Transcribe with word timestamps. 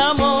amor. 0.00 0.39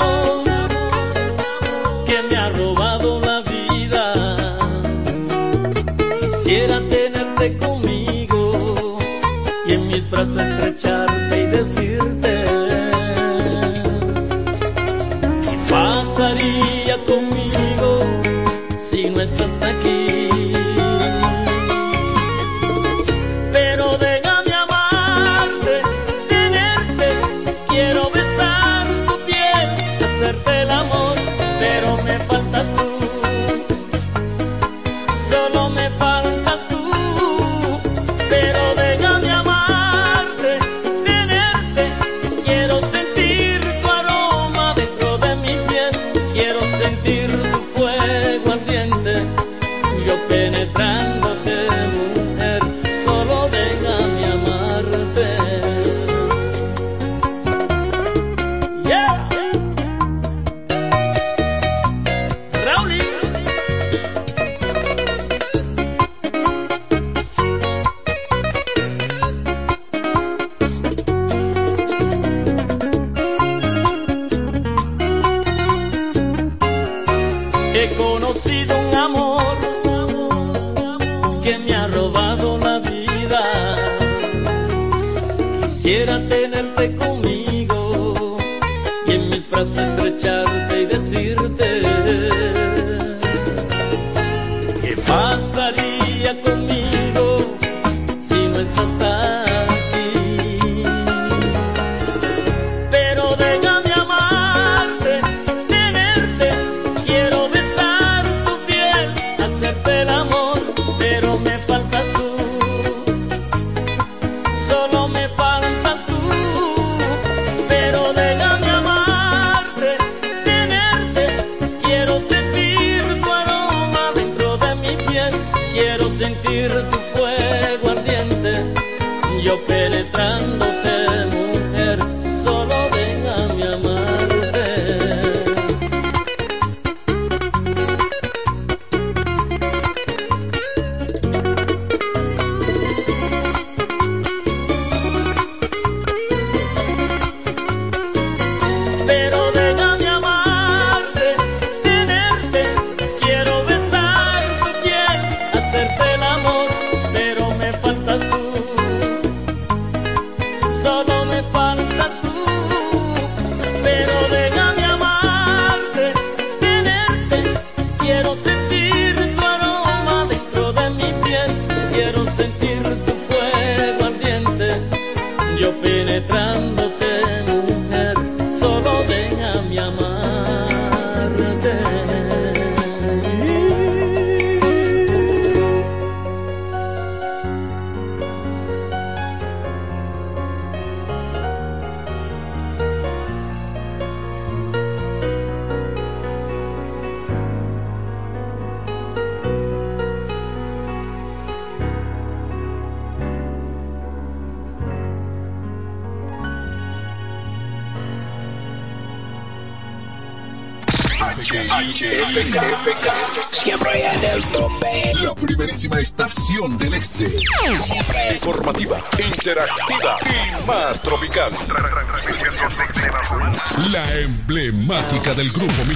perdoar. 126.50 126.99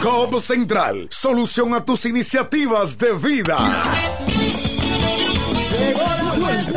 COP 0.00 0.40
Central, 0.40 1.08
solución 1.10 1.74
a 1.74 1.84
tus 1.84 2.06
iniciativas 2.06 2.96
de 2.98 3.12
vida. 3.12 4.23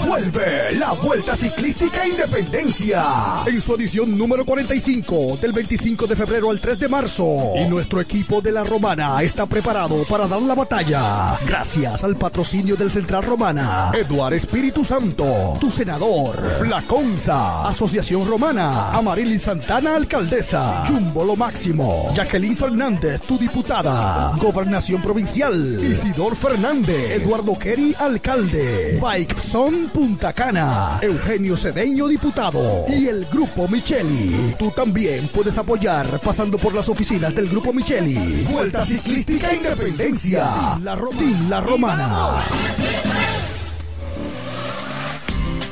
Vuelve 0.07 0.73
la 0.75 0.93
Vuelta 0.93 1.35
Ciclística 1.35 2.07
Independencia. 2.07 3.03
En 3.45 3.61
su 3.61 3.75
edición 3.75 4.17
número 4.17 4.45
45 4.45 5.37
del 5.41 5.51
25 5.51 6.07
de 6.07 6.15
febrero 6.15 6.49
al 6.49 6.61
3 6.61 6.79
de 6.79 6.87
marzo. 6.87 7.53
Y 7.57 7.67
nuestro 7.67 7.99
equipo 7.99 8.39
de 8.39 8.53
la 8.53 8.63
Romana 8.63 9.21
está 9.21 9.45
preparado 9.45 10.05
para 10.05 10.25
dar 10.25 10.41
la 10.41 10.55
batalla. 10.55 11.37
Gracias 11.45 12.05
al 12.05 12.15
patrocinio 12.15 12.77
del 12.77 12.89
Central 12.89 13.23
Romana, 13.23 13.91
Eduard 13.93 14.33
Espíritu 14.33 14.85
Santo, 14.85 15.57
tu 15.59 15.69
senador, 15.69 16.41
Flaconza, 16.57 17.67
Asociación 17.67 18.25
Romana, 18.25 18.91
Amarili 18.91 19.37
Santana, 19.37 19.97
alcaldesa, 19.97 20.85
Jumbo 20.87 21.25
Lo 21.25 21.35
Máximo, 21.35 22.13
Jacqueline 22.15 22.55
Fernández, 22.55 23.21
tu 23.23 23.37
diputada, 23.37 24.31
Gobernación 24.37 25.01
Provincial, 25.01 25.83
Isidor 25.83 26.37
Fernández, 26.37 27.11
Eduardo 27.21 27.59
Kerry, 27.59 27.93
alcalde, 27.99 28.99
Bike 29.01 29.37
Son 29.39 29.96
Punta 29.97 30.31
Cana, 30.31 30.99
Eugenio 31.01 31.57
Cedeño, 31.57 32.07
diputado, 32.07 32.85
y 32.87 33.07
el 33.07 33.25
Grupo 33.25 33.67
Micheli. 33.67 34.53
Tú 34.59 34.69
también 34.69 35.27
puedes 35.29 35.57
apoyar 35.57 36.19
pasando 36.19 36.59
por 36.59 36.71
las 36.75 36.87
oficinas 36.87 37.33
del 37.33 37.49
Grupo 37.49 37.73
Micheli. 37.73 38.45
Vuelta 38.47 38.85
Ciclística 38.85 39.51
Independencia. 39.51 40.77
La, 40.83 40.93
Rodín, 40.93 41.49
la 41.49 41.61
Romana. 41.61 42.31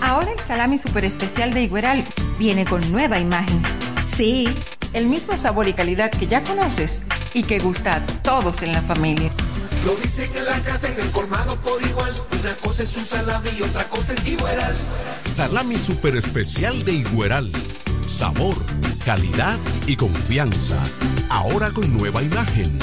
Ahora 0.01 0.31
el 0.31 0.39
salami 0.39 0.79
super 0.79 1.05
especial 1.05 1.53
de 1.53 1.61
Igueral 1.61 2.03
viene 2.39 2.65
con 2.65 2.91
nueva 2.91 3.19
imagen. 3.19 3.61
Sí, 4.07 4.47
el 4.93 5.05
mismo 5.05 5.37
sabor 5.37 5.67
y 5.67 5.73
calidad 5.73 6.09
que 6.09 6.25
ya 6.25 6.43
conoces 6.43 7.03
y 7.35 7.43
que 7.43 7.59
gusta 7.59 7.97
a 7.97 8.05
todos 8.23 8.63
en 8.63 8.71
la 8.71 8.81
familia. 8.81 9.31
Lo 9.85 9.95
dicen 9.97 10.31
en 10.35 10.45
la 10.45 10.59
casa, 10.61 10.87
en 10.87 10.99
el 10.99 11.11
colmado 11.11 11.55
por 11.57 11.79
igual. 11.83 12.11
Una 12.41 12.55
cosa 12.55 12.81
es 12.81 12.97
un 12.97 13.05
salami 13.05 13.49
y 13.55 13.61
otra 13.61 13.87
cosa 13.87 14.13
es 14.13 14.27
Igueral. 14.27 14.75
Salami 15.29 15.77
super 15.77 16.15
especial 16.15 16.83
de 16.83 16.93
Igueral. 16.93 17.51
Sabor, 18.07 18.55
calidad 19.05 19.59
y 19.85 19.95
confianza. 19.95 20.81
Ahora 21.29 21.69
con 21.69 21.95
nueva 21.95 22.23
imagen. 22.23 22.79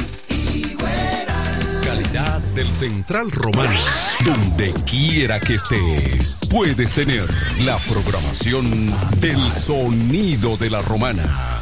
Calidad 1.85 2.39
del 2.55 2.73
Central 2.73 3.33
Romano. 3.33 3.81
Donde 4.25 4.73
quiera 4.85 5.41
que 5.41 5.55
estés, 5.55 6.39
puedes 6.49 6.93
tener 6.93 7.29
la 7.65 7.79
programación 7.79 8.95
del 9.21 9.51
sonido 9.51 10.57
de 10.57 10.71
la 10.71 10.81
romana 10.83 11.62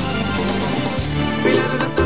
Milano 1.43 2.00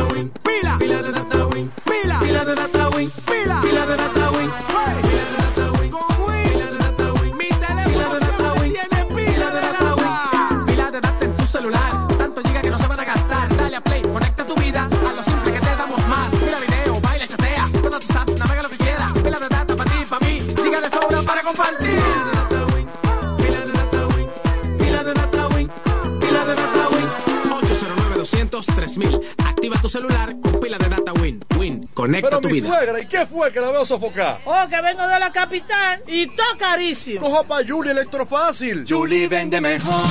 conecta 32.05 32.29
Pero 32.29 32.41
tu 32.41 32.47
mi 32.49 32.53
vida. 32.61 32.69
suegra, 32.69 32.99
¿y 33.01 33.05
qué 33.07 33.25
fue 33.25 33.51
que 33.51 33.59
la 33.59 33.71
veo 33.71 33.85
sofocar? 33.85 34.39
Oh, 34.45 34.67
que 34.69 34.79
vengo 34.81 35.07
de 35.07 35.19
la 35.19 35.31
capital 35.31 36.01
y 36.07 36.27
todo 36.27 36.45
carísimo. 36.59 37.21
Coja 37.27 37.43
pa' 37.43 37.59
Julie 37.67 37.91
Electrofácil. 37.91 38.85
Julie 38.87 39.27
vende 39.27 39.59
mejor. 39.59 40.03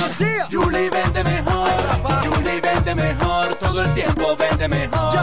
Julie 0.51 0.89
vende 0.89 1.23
mejor. 1.23 1.69
Julie 2.27 2.59
vende 2.61 2.95
mejor. 2.95 3.55
Todo 3.55 3.81
el 3.83 3.93
tiempo 3.93 4.35
vende 4.35 4.67
mejor. 4.67 5.19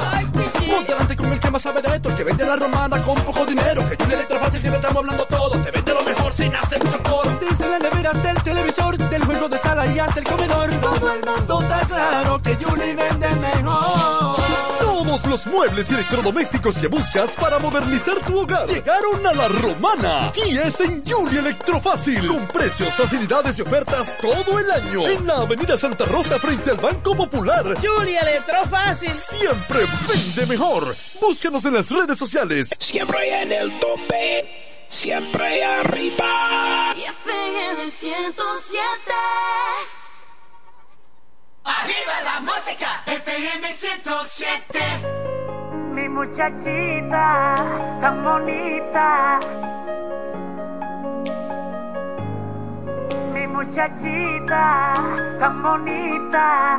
Ponte 0.73 0.93
delante 0.93 1.17
con 1.17 1.31
el 1.33 1.39
que 1.41 1.51
más 1.51 1.61
sabe 1.63 1.83
de 1.83 1.95
esto, 1.97 2.09
el 2.09 2.17
que 2.17 2.25
vende 2.25 2.47
la 2.47 2.57
romana 2.57 3.03
con 3.03 3.23
poco 3.23 3.45
dinero. 3.45 3.87
Que 3.89 3.97
Julie 4.03 4.15
Electrofácil 4.17 4.61
siempre 4.61 4.81
estamos 4.81 5.03
hablando 5.03 5.25
todo. 5.27 5.61
Te 5.63 5.71
vende 5.71 5.93
lo 5.93 6.03
mejor 6.05 6.33
sin 6.33 6.55
hacer 6.57 6.83
mucho 6.83 7.03
coro. 7.03 7.39
Desde 7.41 7.69
la 7.69 7.79
nevera 7.79 8.11
hasta 8.13 8.31
el 8.31 8.43
televisor, 8.43 8.97
del 8.97 9.25
juego 9.25 9.49
de 9.51 9.59
sala 9.59 9.87
y 9.87 9.99
hasta 9.99 10.21
el 10.21 10.27
comedor. 10.27 10.71
Todo 10.81 11.13
el 11.13 11.21
mundo 11.23 11.61
está 11.63 11.81
claro 11.87 12.41
que 12.43 12.55
Julie 12.55 12.95
vende 12.95 13.29
mejor. 13.37 14.22
Todos 15.13 15.27
los 15.27 15.47
muebles 15.47 15.91
y 15.91 15.95
electrodomésticos 15.95 16.79
que 16.79 16.87
buscas 16.87 17.37
para 17.37 17.59
modernizar 17.59 18.19
tu 18.21 18.41
hogar 18.41 18.67
llegaron 18.67 19.27
a 19.27 19.35
la 19.35 19.47
romana. 19.47 20.33
Y 20.49 20.57
es 20.57 20.81
en 20.81 21.05
Julie 21.07 21.41
Electrofácil. 21.41 22.27
Con 22.27 22.49
precios, 22.49 22.95
facilidades 22.95 23.59
y 23.59 23.63
ofertas 23.63 24.17
todo 24.17 24.59
el 24.59 24.71
año. 24.71 25.07
En 25.07 25.27
la 25.27 25.35
avenida 25.41 25.77
Santa 25.77 26.07
Rosa 26.07 26.39
frente 26.39 26.71
al 26.71 26.79
Banco 26.79 27.15
Popular. 27.15 27.63
Julie 27.83 28.19
Electrofácil. 28.21 29.15
Siempre 29.15 29.81
vende 30.09 30.47
mejor. 30.47 30.97
Búscanos 31.21 31.63
en 31.67 31.75
las 31.75 31.91
redes 31.91 32.19
sociales. 32.19 32.71
Siempre 32.79 33.43
en 33.43 33.53
el 33.53 33.79
tope, 33.81 34.87
siempre 34.89 35.63
arriba. 35.63 36.95
Y 36.97 37.03
FM 37.03 37.91
107. 37.91 38.81
¡Arriba 41.65 42.15
la 42.25 42.41
música! 42.41 43.03
FM 43.07 43.67
107. 43.73 44.81
Mi 45.95 46.09
muchachita, 46.09 47.55
tan 48.01 48.25
bonita. 48.25 49.39
muchachita 53.63 54.93
tan 55.39 55.63
bonita. 55.63 56.79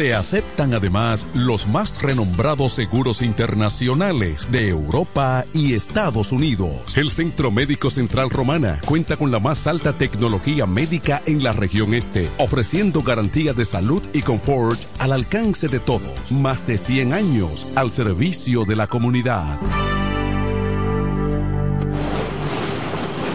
Se 0.00 0.14
aceptan 0.14 0.72
además 0.72 1.26
los 1.34 1.68
más 1.68 2.00
renombrados 2.00 2.72
seguros 2.72 3.20
internacionales 3.20 4.48
de 4.50 4.70
Europa 4.70 5.44
y 5.52 5.74
Estados 5.74 6.32
Unidos. 6.32 6.96
El 6.96 7.10
Centro 7.10 7.50
Médico 7.50 7.90
Central 7.90 8.30
Romana 8.30 8.80
cuenta 8.86 9.18
con 9.18 9.30
la 9.30 9.40
más 9.40 9.66
alta 9.66 9.92
tecnología 9.92 10.64
médica 10.64 11.20
en 11.26 11.42
la 11.42 11.52
región 11.52 11.92
este, 11.92 12.30
ofreciendo 12.38 13.02
garantía 13.02 13.52
de 13.52 13.66
salud 13.66 14.02
y 14.14 14.22
confort 14.22 14.80
al 14.98 15.12
alcance 15.12 15.68
de 15.68 15.80
todos. 15.80 16.32
Más 16.32 16.66
de 16.66 16.78
100 16.78 17.12
años 17.12 17.70
al 17.76 17.92
servicio 17.92 18.64
de 18.64 18.76
la 18.76 18.86
comunidad. 18.86 19.60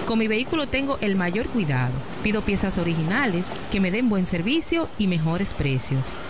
Con 0.07 0.17
mi 0.17 0.27
vehículo 0.27 0.65
tengo 0.65 0.97
el 1.01 1.15
mayor 1.15 1.45
cuidado. 1.49 1.93
Pido 2.23 2.41
piezas 2.41 2.79
originales, 2.79 3.45
que 3.71 3.79
me 3.79 3.91
den 3.91 4.09
buen 4.09 4.25
servicio 4.25 4.89
y 4.97 5.05
mejores 5.05 5.53
precios. 5.53 6.15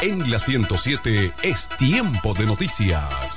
En 0.00 0.30
la 0.30 0.38
107 0.38 1.34
es 1.42 1.68
tiempo 1.76 2.32
de 2.34 2.46
noticias. 2.46 3.36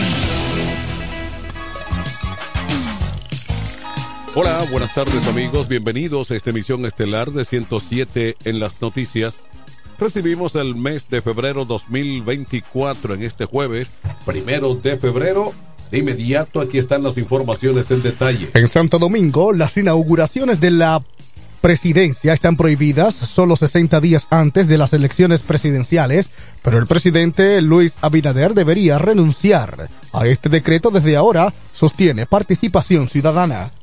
Hola, 4.33 4.63
buenas 4.71 4.93
tardes 4.93 5.27
amigos, 5.27 5.67
bienvenidos 5.67 6.31
a 6.31 6.35
esta 6.35 6.51
emisión 6.51 6.85
estelar 6.85 7.31
de 7.31 7.43
107 7.43 8.37
en 8.45 8.61
las 8.61 8.81
noticias. 8.81 9.35
Recibimos 9.99 10.55
el 10.55 10.73
mes 10.73 11.09
de 11.09 11.21
febrero 11.21 11.65
2024 11.65 13.15
en 13.15 13.23
este 13.23 13.43
jueves, 13.43 13.91
primero 14.25 14.75
de 14.75 14.95
febrero. 14.95 15.51
De 15.91 15.97
inmediato 15.97 16.61
aquí 16.61 16.77
están 16.77 17.03
las 17.03 17.17
informaciones 17.17 17.91
en 17.91 18.01
detalle. 18.01 18.51
En 18.53 18.69
Santo 18.69 18.99
Domingo, 18.99 19.51
las 19.51 19.75
inauguraciones 19.75 20.61
de 20.61 20.71
la 20.71 21.03
presidencia 21.59 22.31
están 22.31 22.55
prohibidas 22.55 23.13
solo 23.13 23.57
60 23.57 23.99
días 23.99 24.27
antes 24.29 24.69
de 24.69 24.77
las 24.77 24.93
elecciones 24.93 25.41
presidenciales, 25.41 26.29
pero 26.61 26.77
el 26.77 26.87
presidente 26.87 27.61
Luis 27.61 27.97
Abinader 27.99 28.53
debería 28.53 28.97
renunciar 28.97 29.89
a 30.13 30.25
este 30.25 30.47
decreto 30.47 30.89
desde 30.89 31.17
ahora, 31.17 31.53
sostiene 31.73 32.25
participación 32.25 33.09
ciudadana 33.09 33.73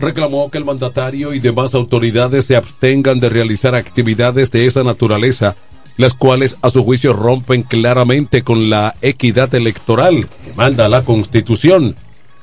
reclamó 0.00 0.50
que 0.50 0.58
el 0.58 0.64
mandatario 0.64 1.34
y 1.34 1.38
demás 1.38 1.74
autoridades 1.74 2.46
se 2.46 2.56
abstengan 2.56 3.20
de 3.20 3.28
realizar 3.28 3.74
actividades 3.74 4.50
de 4.50 4.66
esa 4.66 4.82
naturaleza, 4.82 5.54
las 5.96 6.14
cuales 6.14 6.56
a 6.62 6.70
su 6.70 6.82
juicio 6.82 7.12
rompen 7.12 7.62
claramente 7.62 8.42
con 8.42 8.70
la 8.70 8.96
equidad 9.02 9.54
electoral 9.54 10.28
que 10.44 10.54
manda 10.54 10.88
la 10.88 11.02
Constitución. 11.02 11.94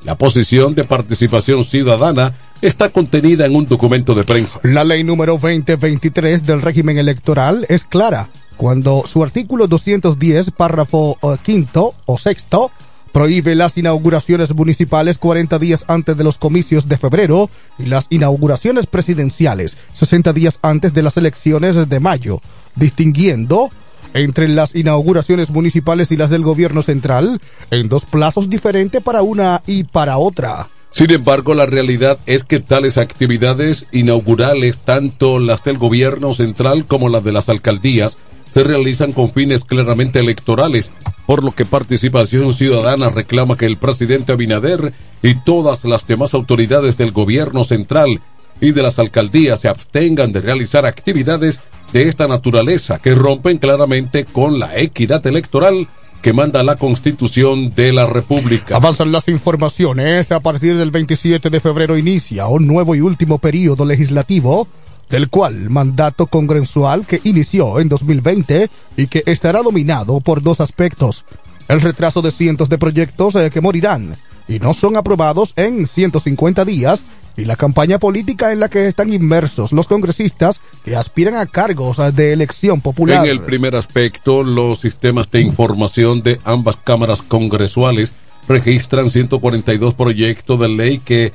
La 0.05 0.15
posición 0.15 0.75
de 0.75 0.83
participación 0.83 1.65
ciudadana 1.65 2.33
está 2.61 2.89
contenida 2.89 3.45
en 3.45 3.55
un 3.55 3.67
documento 3.67 4.13
de 4.13 4.23
prensa. 4.23 4.59
La 4.63 4.83
ley 4.83 5.03
número 5.03 5.33
2023 5.33 6.45
del 6.45 6.61
régimen 6.61 6.99
electoral 6.99 7.65
es 7.67 7.83
clara 7.83 8.29
cuando 8.57 9.03
su 9.05 9.23
artículo 9.23 9.67
210, 9.67 10.51
párrafo 10.51 11.17
eh, 11.21 11.37
quinto 11.43 11.93
o 12.05 12.17
sexto, 12.17 12.71
prohíbe 13.17 13.55
las 13.55 13.79
inauguraciones 13.79 14.53
municipales 14.53 15.17
40 15.17 15.57
días 15.57 15.86
antes 15.88 16.15
de 16.15 16.24
los 16.24 16.38
comicios 16.38 16.88
de 16.88 17.00
febrero 17.00 17.50
y 17.79 17.86
las 17.86 18.05
inauguraciones 18.12 18.86
presidenciales 18.86 19.75
60 19.93 20.33
días 20.33 20.59
antes 20.62 20.93
de 20.93 21.01
las 21.01 21.17
elecciones 21.17 21.89
de 21.89 22.00
mayo, 22.00 22.41
distinguiendo 22.75 23.71
entre 24.13 24.47
las 24.47 24.75
inauguraciones 24.75 25.50
municipales 25.50 26.12
y 26.12 26.17
las 26.17 26.29
del 26.29 26.43
gobierno 26.43 26.83
central 26.83 27.41
en 27.71 27.89
dos 27.89 28.05
plazos 28.05 28.51
diferentes 28.51 29.01
para 29.01 29.24
una 29.24 29.63
y 29.65 29.86
para 29.86 30.19
otra. 30.19 30.67
Sin 30.91 31.09
embargo, 31.09 31.55
la 31.55 31.65
realidad 31.65 32.19
es 32.27 32.43
que 32.43 32.59
tales 32.59 33.00
actividades 33.00 33.88
inaugurales, 33.91 34.77
tanto 34.77 35.39
las 35.39 35.63
del 35.63 35.79
gobierno 35.79 36.36
central 36.36 36.86
como 36.86 37.09
las 37.09 37.24
de 37.24 37.31
las 37.31 37.50
alcaldías, 37.50 38.17
se 38.51 38.63
realizan 38.63 39.11
con 39.11 39.29
fines 39.29 39.63
claramente 39.63 40.19
electorales, 40.19 40.91
por 41.25 41.43
lo 41.43 41.53
que 41.53 41.65
Participación 41.65 42.53
Ciudadana 42.53 43.09
reclama 43.09 43.57
que 43.57 43.65
el 43.65 43.77
presidente 43.77 44.31
Abinader 44.31 44.93
y 45.21 45.35
todas 45.35 45.83
las 45.85 46.07
demás 46.07 46.33
autoridades 46.33 46.97
del 46.97 47.11
gobierno 47.11 47.63
central 47.63 48.21
y 48.61 48.71
de 48.71 48.83
las 48.83 48.99
alcaldías 48.99 49.59
se 49.59 49.67
abstengan 49.67 50.31
de 50.31 50.41
realizar 50.41 50.85
actividades 50.85 51.61
de 51.93 52.07
esta 52.07 52.27
naturaleza 52.27 52.99
que 52.99 53.15
rompen 53.15 53.57
claramente 53.57 54.25
con 54.25 54.59
la 54.59 54.77
equidad 54.77 55.25
electoral 55.27 55.87
que 56.21 56.33
manda 56.33 56.63
la 56.63 56.75
Constitución 56.75 57.69
de 57.75 57.93
la 57.93 58.07
República. 58.07 58.75
Avanzan 58.75 59.11
las 59.11 59.27
informaciones. 59.27 60.31
A 60.31 60.39
partir 60.39 60.75
del 60.75 60.91
27 60.91 61.49
de 61.49 61.59
febrero 61.59 61.97
inicia 61.97 62.47
un 62.47 62.67
nuevo 62.67 62.95
y 62.95 63.01
último 63.01 63.37
periodo 63.37 63.85
legislativo 63.85 64.67
del 65.09 65.29
cual 65.29 65.69
mandato 65.69 66.27
congresual 66.27 67.05
que 67.05 67.21
inició 67.23 67.79
en 67.79 67.89
2020 67.89 68.69
y 68.97 69.08
que 69.08 69.23
estará 69.25 69.62
dominado 69.63 70.19
por 70.19 70.41
dos 70.41 70.62
aspectos. 70.62 71.25
El 71.67 71.82
retraso 71.82 72.21
de 72.21 72.32
cientos 72.32 72.69
de 72.69 72.77
proyectos 72.77 73.36
eh, 73.36 73.49
que 73.51 73.62
morirán 73.62 74.15
y 74.47 74.60
no 74.60 74.73
son 74.73 74.95
aprobados 74.95 75.53
en 75.58 75.88
150 75.88 76.63
días 76.65 77.05
y 77.36 77.45
la 77.45 77.55
campaña 77.55 77.99
política 77.99 78.51
en 78.51 78.60
la 78.60 78.69
que 78.69 78.88
están 78.88 79.13
inmersos 79.13 79.71
los 79.71 79.88
congresistas 79.88 80.60
que 80.84 80.95
aspiran 80.95 81.36
a 81.36 81.45
cargos 81.45 81.99
eh, 81.99 82.12
de 82.12 82.34
elección 82.34 82.82
popular. 82.82 83.25
En 83.25 83.32
el 83.32 83.41
primer 83.41 83.75
aspecto, 83.75 84.43
los 84.43 84.79
sistemas 84.79 85.29
de 85.32 85.41
información 85.41 86.21
de 86.21 86.39
ambas 86.43 86.77
cámaras 86.77 87.21
congresuales 87.21 88.13
registran 88.47 89.10
142 89.10 89.93
proyectos 89.93 90.60
de 90.60 90.69
ley 90.69 90.99
que 90.99 91.34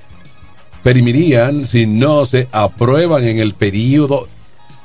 perimirían 0.83 1.67
si 1.67 1.87
no 1.87 2.25
se 2.25 2.49
aprueban 2.53 3.25
en 3.25 3.39
el 3.39 3.55
periodo 3.55 4.29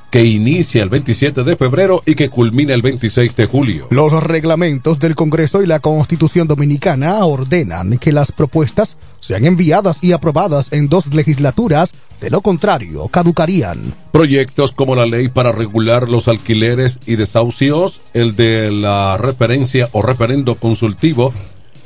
que 0.10 0.23
inicia 0.23 0.83
el 0.83 0.89
27 0.89 1.43
de 1.43 1.55
febrero 1.57 2.01
y 2.05 2.15
que 2.15 2.29
culmina 2.29 2.73
el 2.73 2.81
26 2.81 3.36
de 3.36 3.45
julio. 3.45 3.88
Los 3.89 4.12
reglamentos 4.23 4.99
del 4.99 5.15
Congreso 5.15 5.62
y 5.62 5.67
la 5.67 5.79
Constitución 5.79 6.47
Dominicana 6.47 7.23
ordenan 7.25 7.97
que 7.97 8.13
las 8.13 8.31
propuestas 8.31 8.97
sean 9.19 9.45
enviadas 9.45 9.97
y 10.01 10.13
aprobadas 10.13 10.71
en 10.71 10.88
dos 10.88 11.13
legislaturas, 11.13 11.91
de 12.21 12.29
lo 12.29 12.41
contrario, 12.41 13.07
caducarían. 13.10 13.93
Proyectos 14.12 14.71
como 14.71 14.95
la 14.95 15.05
ley 15.05 15.27
para 15.27 15.51
regular 15.51 16.07
los 16.07 16.27
alquileres 16.27 16.99
y 17.05 17.17
desahucios, 17.17 18.01
el 18.13 18.36
de 18.36 18.71
la 18.71 19.17
referencia 19.17 19.89
o 19.91 20.01
referendo 20.01 20.55
consultivo, 20.55 21.33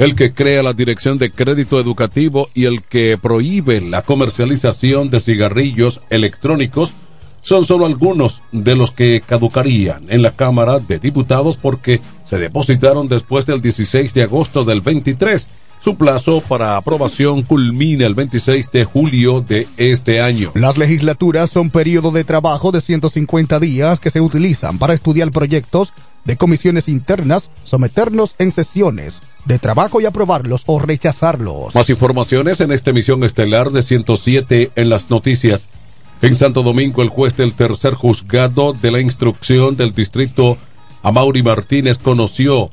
el 0.02 0.16
que 0.16 0.34
crea 0.34 0.64
la 0.64 0.74
Dirección 0.74 1.20
de 1.20 1.30
Crédito 1.30 1.80
Educativo 1.80 2.50
y 2.56 2.66
el 2.66 2.82
que 2.82 3.20
prohíbe 3.22 3.82
la 3.82 4.02
comercialización 4.02 5.12
de 5.12 5.20
cigarrillos 5.20 6.02
electrónicos 6.10 6.96
son 7.42 7.66
solo 7.66 7.86
algunos 7.86 8.42
de 8.52 8.76
los 8.76 8.90
que 8.90 9.22
caducarían 9.24 10.08
en 10.10 10.24
la 10.24 10.32
Cámara 10.32 10.80
de 10.80 10.98
Diputados 10.98 11.58
porque 11.58 12.02
se 12.24 12.40
depositaron 12.40 13.10
después 13.10 13.46
del 13.46 13.62
16 13.62 14.16
de 14.16 14.24
agosto 14.24 14.66
del 14.66 14.82
23. 14.82 15.48
Su 15.84 15.96
plazo 15.96 16.42
para 16.48 16.78
aprobación 16.78 17.42
culmina 17.42 18.06
el 18.06 18.14
26 18.14 18.72
de 18.72 18.84
julio 18.84 19.42
de 19.42 19.68
este 19.78 20.22
año. 20.22 20.52
Las 20.54 20.78
legislaturas 20.78 21.50
son 21.50 21.72
periodo 21.72 22.12
de 22.12 22.24
trabajo 22.24 22.72
de 22.72 22.82
150 22.82 23.60
días 23.60 24.00
que 24.00 24.12
se 24.12 24.22
utilizan 24.22 24.78
para 24.78 24.94
estudiar 24.94 25.32
proyectos 25.32 25.94
de 26.24 26.38
comisiones 26.38 26.88
internas, 26.88 27.50
someterlos 27.64 28.36
en 28.38 28.52
sesiones 28.52 29.24
de 29.46 29.58
trabajo 29.58 30.00
y 30.00 30.06
aprobarlos 30.06 30.62
o 30.68 30.78
rechazarlos. 30.78 31.74
Más 31.74 31.90
informaciones 31.90 32.62
en 32.62 32.72
esta 32.72 32.92
emisión 32.92 33.24
estelar 33.24 33.72
de 33.72 33.82
107 33.82 34.74
en 34.76 34.90
las 34.92 35.10
noticias. 35.10 35.68
En 36.22 36.36
Santo 36.36 36.62
Domingo, 36.62 37.02
el 37.02 37.10
juez 37.10 37.36
del 37.36 37.54
tercer 37.54 37.96
juzgado 37.96 38.74
de 38.74 38.92
la 38.92 39.02
instrucción 39.02 39.76
del 39.78 39.96
distrito, 39.96 40.60
Amaury 41.02 41.42
Martínez, 41.42 41.98
conoció 41.98 42.70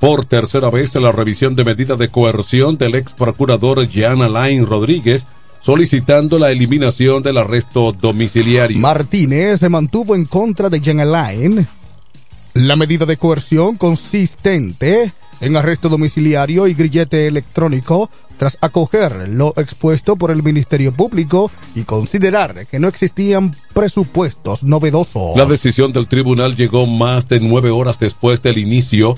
por 0.00 0.24
tercera 0.24 0.70
vez 0.70 0.94
la 0.94 1.12
revisión 1.12 1.56
de 1.56 1.64
medida 1.64 1.96
de 1.96 2.08
coerción 2.08 2.78
del 2.78 2.94
ex 2.94 3.12
procurador 3.12 3.86
Jean 3.88 4.22
Alain 4.22 4.66
Rodríguez, 4.66 5.26
solicitando 5.60 6.38
la 6.38 6.50
eliminación 6.50 7.22
del 7.22 7.38
arresto 7.38 7.92
domiciliario. 7.92 8.78
Martínez 8.78 9.60
se 9.60 9.68
mantuvo 9.68 10.14
en 10.14 10.24
contra 10.24 10.68
de 10.68 10.80
Jean 10.80 11.00
Alain. 11.00 11.66
La 12.54 12.76
medida 12.76 13.06
de 13.06 13.16
coerción 13.16 13.76
consistente 13.76 15.12
en 15.40 15.56
arresto 15.56 15.88
domiciliario 15.88 16.66
y 16.66 16.74
grillete 16.74 17.26
electrónico 17.26 18.10
tras 18.36 18.58
acoger 18.60 19.28
lo 19.28 19.52
expuesto 19.56 20.16
por 20.16 20.30
el 20.30 20.42
Ministerio 20.42 20.92
Público 20.92 21.50
y 21.74 21.82
considerar 21.82 22.66
que 22.66 22.78
no 22.78 22.88
existían 22.88 23.54
presupuestos 23.74 24.62
novedosos. 24.62 25.36
La 25.36 25.46
decisión 25.46 25.92
del 25.92 26.06
tribunal 26.06 26.56
llegó 26.56 26.86
más 26.86 27.28
de 27.28 27.40
nueve 27.40 27.70
horas 27.70 27.98
después 27.98 28.42
del 28.42 28.58
inicio 28.58 29.16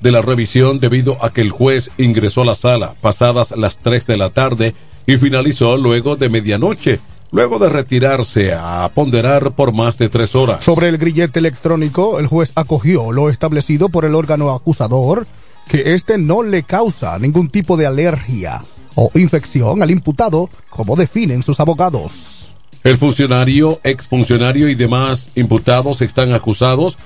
de 0.00 0.12
la 0.12 0.22
revisión 0.22 0.78
debido 0.78 1.22
a 1.24 1.32
que 1.32 1.40
el 1.40 1.50
juez 1.50 1.90
ingresó 1.98 2.42
a 2.42 2.46
la 2.46 2.54
sala 2.54 2.94
pasadas 3.00 3.52
las 3.56 3.78
tres 3.78 4.06
de 4.06 4.16
la 4.16 4.30
tarde 4.30 4.74
y 5.06 5.16
finalizó 5.16 5.76
luego 5.76 6.16
de 6.16 6.28
medianoche 6.28 7.00
luego 7.32 7.58
de 7.58 7.68
retirarse 7.68 8.54
a 8.54 8.90
ponderar 8.94 9.52
por 9.52 9.72
más 9.72 9.98
de 9.98 10.08
tres 10.08 10.34
horas. 10.34 10.64
Sobre 10.64 10.88
el 10.88 10.96
grillete 10.96 11.38
electrónico, 11.38 12.18
el 12.18 12.28
juez 12.28 12.52
acogió 12.54 13.12
lo 13.12 13.30
establecido 13.30 13.88
por 13.88 14.04
el 14.04 14.14
órgano 14.14 14.52
acusador 14.52 15.26
que 15.68 15.94
este 15.94 16.18
no 16.18 16.42
le 16.42 16.62
causa 16.62 17.18
ningún 17.18 17.48
tipo 17.48 17.76
de 17.76 17.86
alergia 17.86 18.64
o 18.94 19.10
infección 19.14 19.82
al 19.82 19.90
imputado, 19.90 20.48
como 20.70 20.96
definen 20.96 21.42
sus 21.42 21.60
abogados. 21.60 22.54
El 22.84 22.98
funcionario, 22.98 23.80
exfuncionario 23.82 24.68
y 24.68 24.74
demás 24.74 25.30
imputados 25.34 26.00
están 26.02 26.32
acusados 26.32 26.96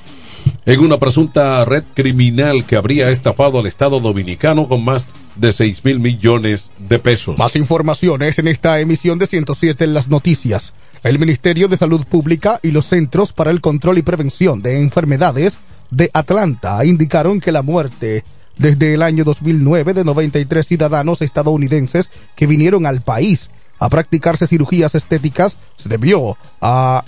en 0.67 0.81
una 0.81 0.99
presunta 0.99 1.65
red 1.65 1.85
criminal 1.95 2.65
que 2.65 2.77
habría 2.77 3.11
estafado 3.11 3.59
al 3.59 3.67
Estado 3.67 4.01
dominicano 4.01 4.69
con 4.69 4.85
más 4.85 5.07
de 5.37 5.53
6 5.53 5.85
mil 5.85 6.01
millones 6.01 6.71
de 6.79 6.99
pesos. 6.99 7.39
Más 7.39 7.57
informaciones 7.57 8.39
en 8.39 8.49
esta 8.49 8.79
emisión 8.81 9.19
de 9.19 9.27
107 9.27 9.85
en 9.85 9.95
las 9.95 10.09
noticias. 10.09 10.75
El 11.03 11.19
Ministerio 11.19 11.69
de 11.69 11.77
Salud 11.77 12.05
Pública 12.07 12.61
y 12.63 12.73
los 12.73 12.87
Centros 12.87 13.33
para 13.33 13.51
el 13.51 13.61
Control 13.61 13.99
y 13.99 14.03
Prevención 14.03 14.61
de 14.63 14.81
Enfermedades 14.81 15.59
de 15.91 16.11
Atlanta 16.13 16.85
indicaron 16.85 17.41
que 17.41 17.53
la 17.53 17.63
muerte 17.63 18.25
desde 18.59 18.95
el 18.95 19.03
año 19.03 19.25
2009 19.25 19.95
de 19.95 20.05
93 20.05 20.67
ciudadanos 20.67 21.23
estadounidenses 21.23 22.11
que 22.37 22.47
vinieron 22.47 22.85
al 22.85 23.01
país 23.01 23.51
a 23.79 23.89
practicarse 23.89 24.47
cirugías 24.47 24.95
estéticas 24.95 25.57
se 25.77 25.89
debió 25.89 26.37
a 26.61 27.03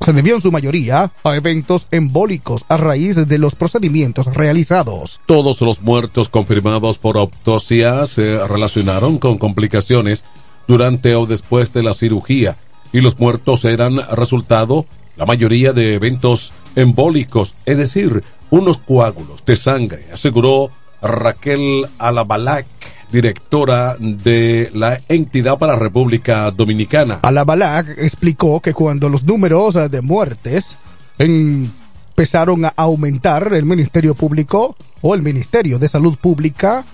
se 0.00 0.12
debió 0.12 0.34
en 0.34 0.42
su 0.42 0.52
mayoría 0.52 1.10
a 1.22 1.34
eventos 1.34 1.86
embólicos 1.90 2.64
a 2.68 2.76
raíz 2.76 3.16
de 3.26 3.38
los 3.38 3.54
procedimientos 3.54 4.26
realizados. 4.34 5.20
Todos 5.26 5.60
los 5.62 5.80
muertos 5.80 6.28
confirmados 6.28 6.98
por 6.98 7.16
autopsia 7.16 8.06
se 8.06 8.46
relacionaron 8.46 9.18
con 9.18 9.38
complicaciones 9.38 10.24
durante 10.66 11.14
o 11.14 11.26
después 11.26 11.72
de 11.72 11.82
la 11.82 11.94
cirugía 11.94 12.56
y 12.92 13.00
los 13.00 13.18
muertos 13.18 13.64
eran 13.64 13.96
resultado, 14.12 14.86
la 15.16 15.26
mayoría 15.26 15.72
de 15.72 15.94
eventos 15.94 16.52
embólicos, 16.76 17.56
es 17.66 17.76
decir, 17.76 18.22
unos 18.50 18.78
coágulos 18.78 19.44
de 19.44 19.56
sangre, 19.56 20.06
aseguró 20.12 20.70
Raquel 21.02 21.88
Alabalak, 21.98 22.66
directora 23.14 23.96
de 23.98 24.70
la 24.74 25.00
entidad 25.08 25.58
para 25.58 25.76
República 25.76 26.50
Dominicana. 26.50 27.20
Alabalak 27.22 27.96
explicó 27.98 28.60
que 28.60 28.74
cuando 28.74 29.08
los 29.08 29.22
números 29.22 29.74
de 29.90 30.00
muertes 30.02 30.76
empezaron 31.18 32.64
a 32.64 32.74
aumentar, 32.76 33.54
el 33.54 33.64
Ministerio 33.64 34.14
Público 34.14 34.76
o 35.00 35.14
el 35.14 35.22
Ministerio 35.22 35.78
de 35.78 35.88
Salud 35.88 36.16
Pública 36.16 36.84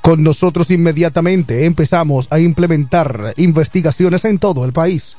con 0.00 0.22
nosotros 0.22 0.70
inmediatamente 0.70 1.64
empezamos 1.64 2.28
a 2.30 2.38
implementar 2.38 3.34
investigaciones 3.36 4.24
en 4.24 4.38
todo 4.38 4.64
el 4.64 4.72
país. 4.72 5.16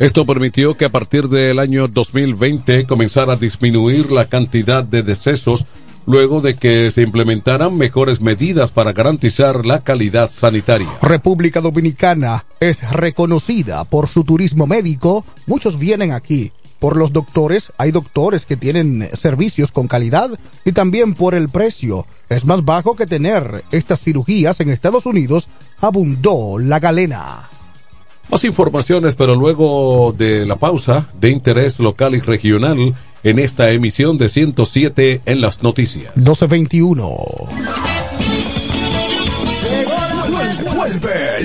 Esto 0.00 0.26
permitió 0.26 0.76
que 0.76 0.86
a 0.86 0.90
partir 0.90 1.28
del 1.28 1.60
año 1.60 1.86
2020 1.86 2.84
comenzara 2.86 3.34
a 3.34 3.36
disminuir 3.36 4.10
la 4.10 4.28
cantidad 4.28 4.82
de 4.82 5.04
decesos 5.04 5.66
luego 6.06 6.40
de 6.40 6.56
que 6.56 6.90
se 6.90 7.02
implementaran 7.02 7.76
mejores 7.76 8.20
medidas 8.20 8.70
para 8.70 8.92
garantizar 8.92 9.66
la 9.66 9.82
calidad 9.82 10.30
sanitaria. 10.30 10.88
República 11.02 11.60
Dominicana 11.60 12.44
es 12.60 12.90
reconocida 12.90 13.84
por 13.84 14.08
su 14.08 14.24
turismo 14.24 14.66
médico. 14.66 15.24
Muchos 15.46 15.78
vienen 15.78 16.12
aquí. 16.12 16.52
Por 16.78 16.96
los 16.98 17.12
doctores, 17.12 17.72
hay 17.78 17.92
doctores 17.92 18.44
que 18.44 18.56
tienen 18.56 19.08
servicios 19.14 19.72
con 19.72 19.88
calidad 19.88 20.38
y 20.66 20.72
también 20.72 21.14
por 21.14 21.34
el 21.34 21.48
precio. 21.48 22.06
Es 22.28 22.44
más 22.44 22.64
bajo 22.64 22.94
que 22.94 23.06
tener 23.06 23.64
estas 23.70 24.00
cirugías 24.00 24.60
en 24.60 24.68
Estados 24.68 25.06
Unidos, 25.06 25.48
abundó 25.80 26.58
la 26.58 26.80
galena. 26.80 27.48
Más 28.28 28.44
informaciones, 28.44 29.14
pero 29.14 29.34
luego 29.34 30.14
de 30.16 30.44
la 30.44 30.56
pausa 30.56 31.08
de 31.18 31.30
interés 31.30 31.78
local 31.78 32.14
y 32.14 32.20
regional 32.20 32.94
en 33.24 33.38
esta 33.38 33.70
emisión 33.70 34.18
de 34.18 34.28
107 34.28 35.22
en 35.26 35.40
las 35.40 35.62
noticias. 35.62 36.14
1221. 36.16 37.93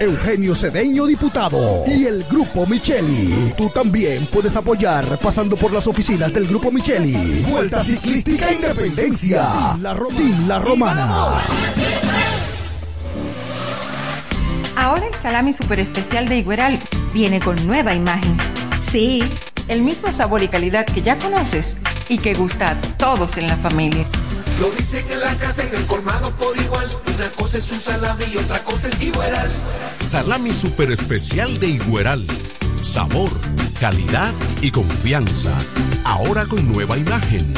Eugenio 0.00 0.54
Cedeño, 0.54 1.06
diputado, 1.06 1.84
y 1.86 2.04
el 2.06 2.24
Grupo 2.24 2.66
Micheli. 2.66 3.52
Tú 3.56 3.68
también 3.70 4.26
puedes 4.26 4.54
apoyar 4.56 5.18
pasando 5.18 5.56
por 5.56 5.72
las 5.72 5.86
oficinas 5.86 6.32
del 6.32 6.46
Grupo 6.46 6.70
Micheli. 6.70 7.44
Vuelta 7.48 7.82
Ciclística 7.82 8.52
Independencia. 8.52 9.76
La, 9.80 9.94
Ro- 9.94 10.08
Team 10.08 10.46
La 10.48 10.58
Romana. 10.58 11.32
Ahora 14.76 15.06
el 15.06 15.14
salami 15.14 15.52
super 15.52 15.80
especial 15.80 16.28
de 16.28 16.38
Igueral 16.38 16.78
viene 17.12 17.40
con 17.40 17.64
nueva 17.66 17.94
imagen. 17.94 18.36
Sí, 18.80 19.22
el 19.68 19.82
mismo 19.82 20.12
sabor 20.12 20.42
y 20.42 20.48
calidad 20.48 20.84
que 20.86 21.00
ya 21.02 21.18
conoces 21.18 21.76
y 22.08 22.18
que 22.18 22.34
gusta 22.34 22.70
a 22.70 22.80
todos 22.98 23.38
en 23.38 23.46
la 23.46 23.56
familia. 23.56 24.04
Lo 24.60 24.70
dicen 24.70 25.04
en 25.10 25.20
la 25.20 25.34
casa, 25.36 25.62
en 25.64 25.74
el 25.74 25.84
colmado 25.86 26.30
por 26.32 26.56
igual. 26.56 26.88
Una 27.14 27.28
cosa 27.30 27.58
es 27.58 27.70
un 27.72 27.80
salami 27.80 28.24
y 28.32 28.36
otra 28.36 28.62
cosa 28.62 28.88
es 28.88 29.02
igual. 29.02 29.50
Salami 30.04 30.54
super 30.54 30.90
especial 30.92 31.58
de 31.58 31.68
Igueral. 31.68 32.26
Sabor, 32.80 33.30
calidad 33.80 34.32
y 34.62 34.70
confianza. 34.70 35.52
Ahora 36.04 36.46
con 36.46 36.70
nueva 36.72 36.96
imagen. 36.96 37.52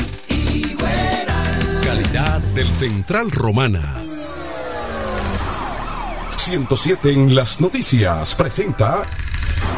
Calidad 1.85 2.41
del 2.55 2.73
Central 2.75 3.31
Romana. 3.31 4.03
107 6.37 7.11
en 7.11 7.35
las 7.35 7.61
noticias 7.61 8.35
presenta 8.35 9.03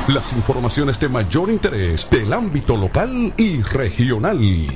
las 0.08 0.32
informaciones 0.32 1.00
de 1.00 1.08
mayor 1.08 1.50
interés 1.50 2.08
del 2.10 2.32
ámbito 2.32 2.76
local 2.76 3.32
y 3.36 3.62
regional. 3.62 4.68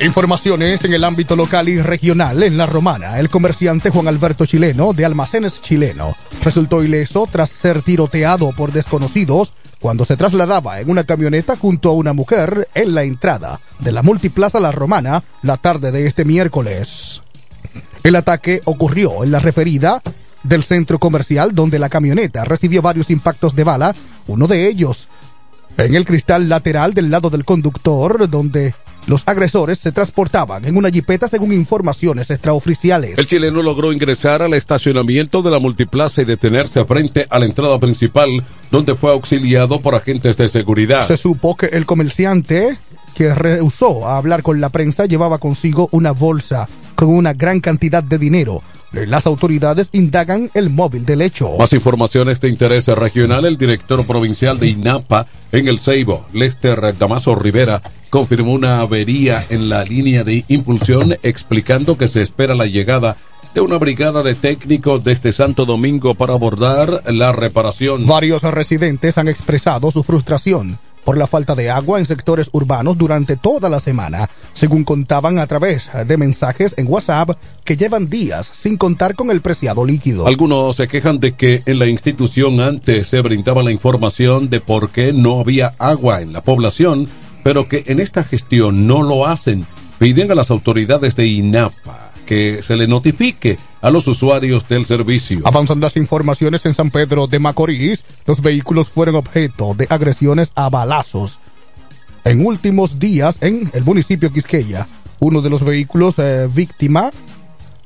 Informaciones 0.00 0.84
en 0.84 0.92
el 0.94 1.02
ámbito 1.02 1.34
local 1.34 1.68
y 1.68 1.82
regional. 1.82 2.44
En 2.44 2.56
La 2.56 2.66
Romana, 2.66 3.18
el 3.18 3.28
comerciante 3.28 3.90
Juan 3.90 4.06
Alberto 4.06 4.46
Chileno, 4.46 4.92
de 4.92 5.04
Almacenes 5.04 5.60
Chileno, 5.60 6.14
resultó 6.40 6.84
ileso 6.84 7.26
tras 7.30 7.50
ser 7.50 7.82
tiroteado 7.82 8.52
por 8.52 8.70
desconocidos 8.70 9.54
cuando 9.80 10.04
se 10.04 10.16
trasladaba 10.16 10.80
en 10.80 10.88
una 10.88 11.02
camioneta 11.02 11.56
junto 11.56 11.88
a 11.88 11.94
una 11.94 12.12
mujer 12.12 12.68
en 12.74 12.94
la 12.94 13.02
entrada 13.02 13.58
de 13.80 13.90
la 13.90 14.02
multiplaza 14.04 14.60
La 14.60 14.70
Romana 14.70 15.24
la 15.42 15.56
tarde 15.56 15.90
de 15.90 16.06
este 16.06 16.24
miércoles. 16.24 17.22
El 18.04 18.14
ataque 18.14 18.60
ocurrió 18.66 19.24
en 19.24 19.32
la 19.32 19.40
referida 19.40 20.00
del 20.44 20.62
centro 20.62 21.00
comercial 21.00 21.56
donde 21.56 21.80
la 21.80 21.88
camioneta 21.88 22.44
recibió 22.44 22.82
varios 22.82 23.10
impactos 23.10 23.56
de 23.56 23.64
bala, 23.64 23.96
uno 24.28 24.46
de 24.46 24.68
ellos 24.68 25.08
en 25.76 25.96
el 25.96 26.04
cristal 26.04 26.48
lateral 26.48 26.94
del 26.94 27.10
lado 27.10 27.30
del 27.30 27.44
conductor 27.44 28.28
donde 28.28 28.74
los 29.08 29.22
agresores 29.24 29.78
se 29.78 29.90
transportaban 29.90 30.66
en 30.66 30.76
una 30.76 30.90
jipeta 30.90 31.28
según 31.28 31.54
informaciones 31.54 32.30
extraoficiales. 32.30 33.18
El 33.18 33.26
chileno 33.26 33.62
logró 33.62 33.90
ingresar 33.90 34.42
al 34.42 34.52
estacionamiento 34.52 35.40
de 35.40 35.50
la 35.50 35.58
multiplaza 35.58 36.20
y 36.20 36.26
detenerse 36.26 36.84
frente 36.84 37.26
a 37.30 37.38
la 37.38 37.46
entrada 37.46 37.80
principal, 37.80 38.44
donde 38.70 38.94
fue 38.94 39.10
auxiliado 39.10 39.80
por 39.80 39.94
agentes 39.94 40.36
de 40.36 40.46
seguridad. 40.48 41.06
Se 41.06 41.16
supo 41.16 41.56
que 41.56 41.66
el 41.66 41.86
comerciante 41.86 42.76
que 43.14 43.34
rehusó 43.34 44.06
a 44.06 44.18
hablar 44.18 44.42
con 44.42 44.60
la 44.60 44.68
prensa 44.68 45.06
llevaba 45.06 45.38
consigo 45.38 45.88
una 45.90 46.12
bolsa 46.12 46.68
con 46.94 47.08
una 47.08 47.32
gran 47.32 47.60
cantidad 47.60 48.02
de 48.02 48.18
dinero. 48.18 48.62
Las 48.92 49.26
autoridades 49.26 49.88
indagan 49.92 50.50
el 50.54 50.70
móvil 50.70 51.04
del 51.04 51.22
hecho. 51.22 51.56
Más 51.58 51.72
informaciones 51.72 52.40
de 52.40 52.48
interés 52.48 52.86
regional, 52.88 53.44
el 53.44 53.58
director 53.58 54.06
provincial 54.06 54.58
de 54.58 54.68
INAPA 54.68 55.26
en 55.52 55.68
el 55.68 55.78
Ceibo, 55.78 56.26
Lester 56.32 56.96
Damaso 56.98 57.34
Rivera, 57.34 57.82
confirmó 58.10 58.52
una 58.52 58.80
avería 58.80 59.44
en 59.50 59.68
la 59.68 59.84
línea 59.84 60.24
de 60.24 60.44
impulsión, 60.48 61.16
explicando 61.22 61.96
que 61.96 62.08
se 62.08 62.22
espera 62.22 62.54
la 62.54 62.66
llegada 62.66 63.16
de 63.54 63.60
una 63.60 63.78
brigada 63.78 64.22
de 64.22 64.34
técnicos 64.34 65.04
desde 65.04 65.32
Santo 65.32 65.64
Domingo 65.64 66.14
para 66.14 66.34
abordar 66.34 67.02
la 67.12 67.32
reparación. 67.32 68.06
Varios 68.06 68.42
residentes 68.42 69.18
han 69.18 69.28
expresado 69.28 69.90
su 69.90 70.02
frustración 70.02 70.78
por 71.04 71.16
la 71.16 71.26
falta 71.26 71.54
de 71.54 71.70
agua 71.70 71.98
en 71.98 72.04
sectores 72.04 72.50
urbanos 72.52 72.98
durante 72.98 73.36
toda 73.36 73.70
la 73.70 73.80
semana, 73.80 74.28
según 74.52 74.84
contaban 74.84 75.38
a 75.38 75.46
través 75.46 75.88
de 76.06 76.16
mensajes 76.18 76.74
en 76.76 76.86
WhatsApp 76.86 77.30
que 77.64 77.78
llevan 77.78 78.10
días 78.10 78.50
sin 78.52 78.76
contar 78.76 79.14
con 79.14 79.30
el 79.30 79.40
preciado 79.40 79.86
líquido. 79.86 80.26
Algunos 80.26 80.76
se 80.76 80.86
quejan 80.86 81.18
de 81.18 81.32
que 81.32 81.62
en 81.64 81.78
la 81.78 81.86
institución 81.86 82.60
antes 82.60 83.06
se 83.06 83.22
brindaba 83.22 83.62
la 83.62 83.72
información 83.72 84.50
de 84.50 84.60
por 84.60 84.90
qué 84.90 85.14
no 85.14 85.40
había 85.40 85.74
agua 85.78 86.20
en 86.20 86.34
la 86.34 86.42
población, 86.42 87.08
pero 87.42 87.68
que 87.68 87.84
en 87.86 88.00
esta 88.00 88.24
gestión 88.24 88.86
no 88.86 89.02
lo 89.02 89.26
hacen. 89.26 89.66
Piden 89.98 90.30
a 90.30 90.34
las 90.34 90.50
autoridades 90.50 91.16
de 91.16 91.26
INAPA 91.26 92.08
que 92.28 92.62
se 92.62 92.76
le 92.76 92.86
notifique 92.86 93.58
a 93.80 93.90
los 93.90 94.06
usuarios 94.06 94.68
del 94.68 94.84
servicio. 94.84 95.40
Avanzan 95.44 95.80
las 95.80 95.96
informaciones 95.96 96.66
en 96.66 96.74
San 96.74 96.90
Pedro 96.90 97.26
de 97.26 97.38
Macorís, 97.38 98.04
los 98.26 98.42
vehículos 98.42 98.88
fueron 98.90 99.14
objeto 99.14 99.74
de 99.74 99.86
agresiones 99.88 100.52
a 100.54 100.68
balazos. 100.68 101.38
En 102.24 102.44
últimos 102.44 102.98
días, 102.98 103.38
en 103.40 103.70
el 103.72 103.82
municipio 103.82 104.30
Quisqueya, 104.30 104.86
uno 105.20 105.40
de 105.40 105.48
los 105.48 105.64
vehículos 105.64 106.18
eh, 106.18 106.46
víctima 106.52 107.10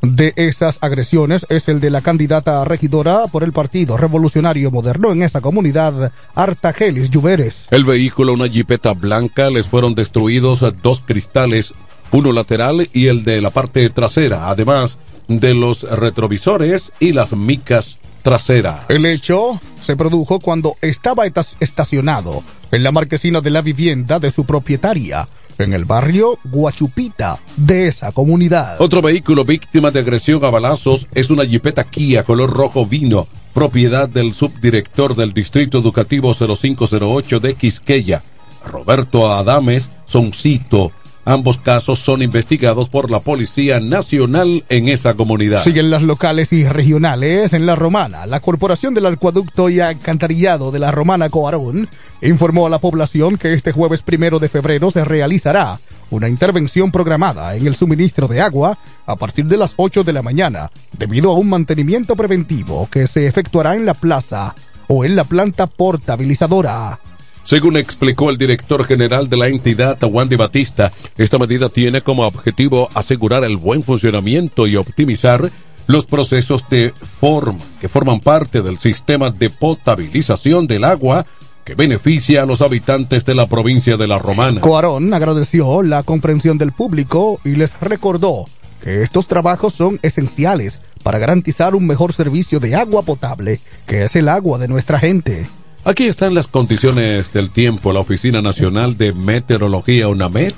de 0.03 0.33
esas 0.37 0.79
agresiones 0.81 1.47
es 1.49 1.69
el 1.69 1.81
de 1.81 1.91
la 1.91 2.01
candidata 2.01 2.65
regidora 2.65 3.27
por 3.29 3.45
el 3.45 3.53
Partido 3.53 3.97
Revolucionario 3.97 4.71
Moderno 4.71 5.13
en 5.13 5.23
esa 5.23 5.41
comunidad, 5.41 6.13
Artagelis 6.35 7.11
Lluveres. 7.11 7.67
El 7.71 7.85
vehículo, 7.85 8.35
una 8.35 8.49
jipeta 8.49 8.93
blanca, 8.93 9.49
les 9.49 9.69
fueron 9.69 9.95
destruidos 9.95 10.65
dos 10.83 11.01
cristales 11.01 11.73
uno 12.11 12.33
lateral 12.33 12.89
y 12.93 13.07
el 13.07 13.25
de 13.25 13.41
la 13.41 13.51
parte 13.51 13.89
trasera, 13.89 14.51
además 14.51 14.99
de 15.29 15.55
los 15.55 15.83
retrovisores 15.83 16.93
y 17.01 17.13
las 17.13 17.33
micas 17.33 17.99
traseras. 18.23 18.83
El 18.89 19.07
hecho 19.07 19.59
se 19.81 19.97
produjo 19.97 20.39
cuando 20.41 20.77
estaba 20.83 21.25
estacionado 21.27 22.43
en 22.71 22.83
la 22.83 22.93
marquesina 22.93 23.41
de 23.41 23.51
la 23.51 23.63
vivienda 23.63 24.19
de 24.19 24.31
su 24.31 24.45
propietaria 24.45 25.27
en 25.63 25.73
el 25.73 25.85
barrio 25.85 26.39
Guachupita 26.45 27.39
de 27.57 27.89
esa 27.89 28.13
comunidad. 28.13 28.81
Otro 28.81 29.03
vehículo 29.03 29.45
víctima 29.45 29.91
de 29.91 30.01
agresión 30.01 30.45
a 30.45 30.51
balazos 30.51 31.07
es 31.15 31.31
una 31.31 31.45
jipeta 31.45 31.85
Kia 31.85 32.25
color 32.25 32.51
rojo 32.51 32.87
vino, 32.87 33.27
propiedad 33.53 34.09
del 34.09 34.35
subdirector 34.35 35.15
del 35.15 35.33
Distrito 35.33 35.79
Educativo 35.79 36.35
0508 36.35 37.41
de 37.41 37.55
Quisqueya, 37.55 38.23
Roberto 38.65 39.33
Adames 39.33 39.89
Soncito, 40.07 40.93
Ambos 41.25 41.59
casos 41.59 42.01
son 42.01 42.21
investigados 42.21 42.89
por 42.89 43.09
la 43.09 43.21
Policía 43.21 43.79
Nacional 43.79 44.65
en 44.69 44.89
esa 44.89 45.15
comunidad. 45.15 45.63
Siguen 45.63 45.89
las 45.89 46.03
locales 46.03 46.53
y 46.53 46.65
regionales 46.65 47.53
en 47.53 47.65
La 47.65 47.77
Romana. 47.77 48.27
La 48.27 48.41
Corporación 48.41 48.93
del 48.93 49.07
Acueducto 49.07 49.71
y 49.71 49.79
Alcantarillado 49.79 50.73
de 50.73 50.81
La 50.81 50.91
Romana 50.91 51.31
Coarón 51.31 51.89
informó 52.23 52.67
a 52.67 52.71
la 52.71 52.81
población 52.81 53.39
que 53.39 53.55
este 53.55 53.71
jueves 53.71 54.03
primero 54.03 54.41
de 54.41 54.49
febrero 54.49 54.91
se 54.91 55.05
realizará 55.05 55.79
una 56.11 56.29
intervención 56.29 56.91
programada 56.91 57.55
en 57.55 57.69
el 57.69 57.77
suministro 57.77 58.27
de 58.27 58.41
agua 58.41 58.77
a 59.07 59.15
partir 59.15 59.47
de 59.47 59.57
las 59.57 59.75
8 59.77 60.03
de 60.03 60.13
la 60.13 60.23
mañana, 60.23 60.71
debido 60.99 61.31
a 61.31 61.39
un 61.39 61.49
mantenimiento 61.49 62.17
preventivo 62.17 62.89
que 62.91 63.07
se 63.07 63.29
efectuará 63.29 63.77
en 63.77 63.87
la 63.87 63.95
plaza 63.95 64.55
o 64.89 65.05
en 65.05 65.15
la 65.15 65.25
planta 65.25 65.69
portabilizadora. 65.69 66.99
Según 67.45 67.77
explicó 67.77 68.31
el 68.31 68.39
director 68.39 68.85
general 68.85 69.29
de 69.29 69.37
la 69.37 69.49
entidad, 69.49 69.99
Wandy 70.03 70.37
Batista, 70.37 70.93
esta 71.17 71.39
medida 71.39 71.69
tiene 71.69 72.01
como 72.03 72.27
objetivo 72.27 72.89
asegurar 72.95 73.45
el 73.45 73.57
buen 73.57 73.83
funcionamiento 73.83 74.67
y 74.67 74.77
optimizar 74.77 75.51
los 75.87 76.07
procesos 76.07 76.65
de 76.71 76.95
forma 77.21 77.59
que 77.81 77.89
forman 77.89 78.21
parte 78.21 78.63
del 78.63 78.79
sistema 78.79 79.31
de 79.31 79.51
potabilización 79.51 80.67
del 80.67 80.85
agua 80.85 81.27
que 81.65 81.75
beneficia 81.75 82.43
a 82.43 82.47
los 82.47 82.61
habitantes 82.61 83.25
de 83.25 83.35
la 83.35 83.47
provincia 83.47 83.97
de 83.97 84.07
La 84.07 84.19
Romana. 84.19 84.61
Coarón 84.61 85.13
agradeció 85.15 85.83
la 85.83 86.03
comprensión 86.03 86.59
del 86.59 86.73
público 86.73 87.41
y 87.45 87.51
les 87.51 87.79
recordó 87.81 88.47
que 88.83 89.03
estos 89.03 89.29
trabajos 89.29 89.75
son 89.75 90.01
esenciales 90.03 90.81
para 91.03 91.19
garantizar 91.19 91.75
un 91.75 91.87
mejor 91.87 92.13
servicio 92.13 92.59
de 92.59 92.75
agua 92.75 93.03
potable, 93.03 93.61
que 93.87 94.05
es 94.05 94.17
el 94.17 94.29
agua 94.29 94.59
de 94.59 94.69
nuestra 94.69 94.99
gente. 94.99 95.47
Aquí 95.85 96.05
están 96.05 96.35
las 96.35 96.47
condiciones 96.47 97.33
del 97.33 97.51
tiempo. 97.51 97.93
La 97.93 97.99
Oficina 97.99 98.41
Nacional 98.41 98.97
de 98.97 99.13
Meteorología, 99.13 100.07
UNAMED, 100.07 100.53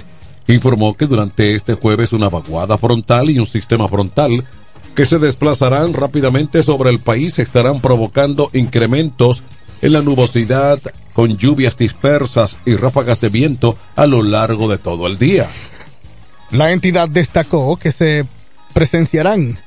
informó 0.49 0.95
que 0.95 1.07
durante 1.07 1.55
este 1.55 1.75
jueves 1.75 2.13
una 2.13 2.29
vaguada 2.29 2.77
frontal 2.77 3.31
y 3.31 3.39
un 3.39 3.47
sistema 3.47 3.89
frontal 3.89 4.45
que 4.95 5.07
se 5.07 5.19
desplazarán 5.19 5.95
rápidamente 5.95 6.63
sobre 6.63 6.91
el 6.91 6.99
país 6.99 7.39
estarán 7.39 7.81
provocando 7.81 8.51
incrementos 8.53 9.45
en 9.81 9.95
la 9.95 10.03
nubosidad 10.03 10.79
con 11.15 11.39
lluvias 11.39 11.79
dispersas 11.79 12.59
y 12.67 12.77
ráfagas 12.77 13.23
de 13.23 13.31
viento 13.31 13.79
a 13.97 14.07
lo 14.07 14.23
largo 14.23 14.69
de 14.69 14.77
todo 14.77 15.07
el 15.07 15.19
día. 15.19 15.49
La 16.51 16.71
entidad 16.71 17.09
destacó 17.09 17.79
que 17.79 17.93
se 17.93 18.27
presenciarán 18.75 19.59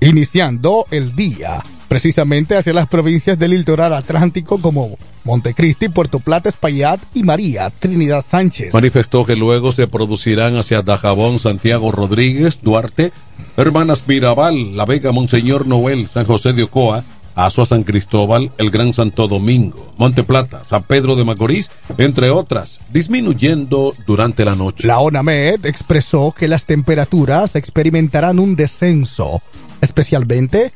iniciando 0.00 0.86
el 0.92 1.16
día 1.16 1.64
precisamente 1.88 2.56
hacia 2.56 2.72
las 2.72 2.86
provincias 2.86 3.38
del 3.38 3.52
litoral 3.52 3.94
atlántico 3.94 4.60
como 4.60 4.96
Montecristi, 5.24 5.88
Puerto 5.88 6.20
Plata, 6.20 6.48
Espaillat 6.48 7.00
y 7.14 7.22
María 7.22 7.70
Trinidad 7.70 8.24
Sánchez. 8.26 8.72
Manifestó 8.72 9.24
que 9.24 9.36
luego 9.36 9.72
se 9.72 9.88
producirán 9.88 10.56
hacia 10.56 10.82
Dajabón, 10.82 11.38
Santiago 11.38 11.90
Rodríguez, 11.90 12.60
Duarte, 12.62 13.12
Hermanas 13.56 14.04
Mirabal, 14.06 14.76
La 14.76 14.84
Vega, 14.84 15.12
Monseñor 15.12 15.66
Noel, 15.66 16.08
San 16.08 16.26
José 16.26 16.52
de 16.52 16.64
Ocoa, 16.64 17.04
Azua 17.34 17.66
San 17.66 17.84
Cristóbal, 17.84 18.50
el 18.58 18.70
Gran 18.70 18.92
Santo 18.92 19.28
Domingo, 19.28 19.94
Monte 19.96 20.24
Plata, 20.24 20.64
San 20.64 20.82
Pedro 20.82 21.14
de 21.14 21.24
Macorís, 21.24 21.70
entre 21.96 22.30
otras, 22.30 22.80
disminuyendo 22.90 23.94
durante 24.06 24.44
la 24.44 24.56
noche. 24.56 24.88
La 24.88 24.98
ONAMED 24.98 25.64
expresó 25.64 26.34
que 26.36 26.48
las 26.48 26.64
temperaturas 26.66 27.54
experimentarán 27.54 28.40
un 28.40 28.56
descenso, 28.56 29.40
especialmente 29.80 30.72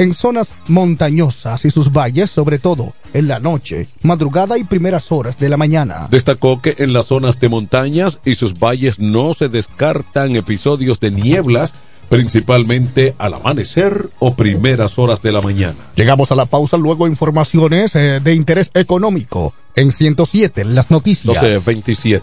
en 0.00 0.14
zonas 0.14 0.54
montañosas 0.66 1.66
y 1.66 1.70
sus 1.70 1.92
valles, 1.92 2.30
sobre 2.30 2.58
todo 2.58 2.94
en 3.12 3.28
la 3.28 3.38
noche, 3.38 3.86
madrugada 4.02 4.56
y 4.56 4.64
primeras 4.64 5.12
horas 5.12 5.38
de 5.38 5.50
la 5.50 5.58
mañana. 5.58 6.08
Destacó 6.10 6.62
que 6.62 6.74
en 6.78 6.94
las 6.94 7.04
zonas 7.04 7.38
de 7.38 7.50
montañas 7.50 8.18
y 8.24 8.34
sus 8.34 8.58
valles 8.58 8.98
no 8.98 9.34
se 9.34 9.50
descartan 9.50 10.36
episodios 10.36 11.00
de 11.00 11.10
nieblas, 11.10 11.74
principalmente 12.08 13.14
al 13.18 13.34
amanecer 13.34 14.08
o 14.20 14.32
primeras 14.32 14.98
horas 14.98 15.20
de 15.20 15.32
la 15.32 15.42
mañana. 15.42 15.76
Llegamos 15.96 16.32
a 16.32 16.34
la 16.34 16.46
pausa, 16.46 16.78
luego 16.78 17.06
informaciones 17.06 17.94
eh, 17.94 18.20
de 18.20 18.34
interés 18.34 18.70
económico 18.72 19.52
en 19.76 19.92
107, 19.92 20.64
las 20.64 20.90
noticias. 20.90 21.36
12.27. 21.36 22.22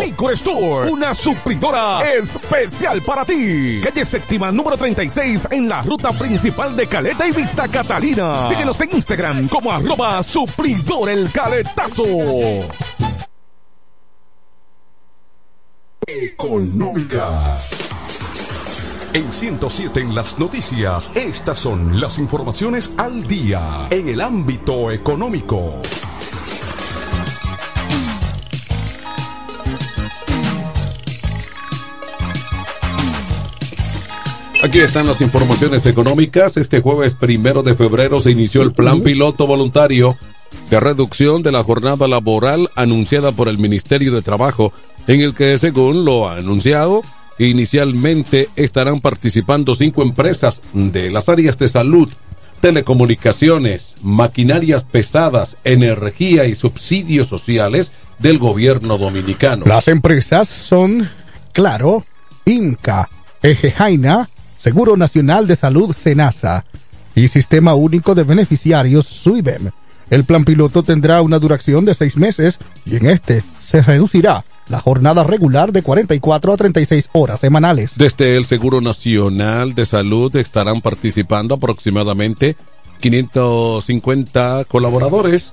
Licor 0.00 0.34
Store. 0.34 0.90
Una 0.90 1.14
supridora 1.14 2.12
especial 2.12 3.00
para 3.02 3.24
ti. 3.24 3.80
Calle 3.82 4.04
séptima 4.04 4.52
número 4.52 4.76
36 4.76 5.48
en 5.50 5.68
la 5.68 5.82
ruta 5.82 6.12
principal 6.12 6.76
de 6.76 6.86
Caleta 6.86 7.26
y 7.26 7.32
Vista 7.32 7.66
Catalina. 7.66 8.48
Síguenos 8.50 8.78
en 8.80 8.96
Instagram 8.96 9.48
como 9.48 9.72
arroba 9.72 10.22
supridor 10.22 11.08
el 11.08 11.30
caletazo. 11.32 12.04
Económicas. 16.06 17.90
En 19.14 19.32
107 19.32 20.00
en 20.00 20.14
las 20.14 20.38
noticias, 20.38 21.10
estas 21.14 21.58
son 21.58 21.98
las 22.00 22.18
informaciones 22.18 22.92
al 22.98 23.26
día 23.26 23.88
en 23.90 24.08
el 24.08 24.20
ámbito 24.20 24.90
económico. 24.92 25.80
Aquí 34.66 34.80
están 34.80 35.06
las 35.06 35.20
informaciones 35.20 35.86
económicas. 35.86 36.56
Este 36.56 36.80
jueves 36.80 37.14
primero 37.14 37.62
de 37.62 37.76
febrero 37.76 38.18
se 38.18 38.32
inició 38.32 38.62
el 38.62 38.72
plan 38.72 39.00
piloto 39.00 39.46
voluntario 39.46 40.18
de 40.68 40.80
reducción 40.80 41.44
de 41.44 41.52
la 41.52 41.62
jornada 41.62 42.08
laboral 42.08 42.68
anunciada 42.74 43.30
por 43.30 43.46
el 43.46 43.58
Ministerio 43.58 44.12
de 44.12 44.22
Trabajo, 44.22 44.72
en 45.06 45.20
el 45.20 45.34
que, 45.34 45.56
según 45.58 46.04
lo 46.04 46.28
ha 46.28 46.38
anunciado, 46.38 47.02
inicialmente 47.38 48.48
estarán 48.56 49.00
participando 49.00 49.76
cinco 49.76 50.02
empresas 50.02 50.62
de 50.72 51.12
las 51.12 51.28
áreas 51.28 51.56
de 51.58 51.68
salud, 51.68 52.08
telecomunicaciones, 52.60 53.94
maquinarias 54.02 54.82
pesadas, 54.82 55.58
energía 55.62 56.44
y 56.46 56.56
subsidios 56.56 57.28
sociales 57.28 57.92
del 58.18 58.38
gobierno 58.38 58.98
dominicano. 58.98 59.64
Las 59.64 59.86
empresas 59.86 60.48
son 60.48 61.08
Claro, 61.52 62.04
Inca, 62.44 63.08
Ejejaina, 63.42 64.28
Seguro 64.66 64.96
Nacional 64.96 65.46
de 65.46 65.54
Salud 65.54 65.94
Senasa 65.94 66.64
y 67.14 67.28
Sistema 67.28 67.76
Único 67.76 68.16
de 68.16 68.24
Beneficiarios 68.24 69.06
SUIBEM. 69.06 69.70
El 70.10 70.24
plan 70.24 70.44
piloto 70.44 70.82
tendrá 70.82 71.22
una 71.22 71.38
duración 71.38 71.84
de 71.84 71.94
seis 71.94 72.16
meses 72.16 72.58
y 72.84 72.96
en 72.96 73.06
este 73.06 73.44
se 73.60 73.80
reducirá 73.80 74.44
la 74.68 74.80
jornada 74.80 75.22
regular 75.22 75.70
de 75.70 75.84
44 75.84 76.52
a 76.52 76.56
36 76.56 77.10
horas 77.12 77.38
semanales. 77.38 77.92
Desde 77.94 78.36
el 78.36 78.44
Seguro 78.44 78.80
Nacional 78.80 79.76
de 79.76 79.86
Salud 79.86 80.34
estarán 80.34 80.80
participando 80.80 81.54
aproximadamente 81.54 82.56
550 82.98 84.64
colaboradores 84.64 85.52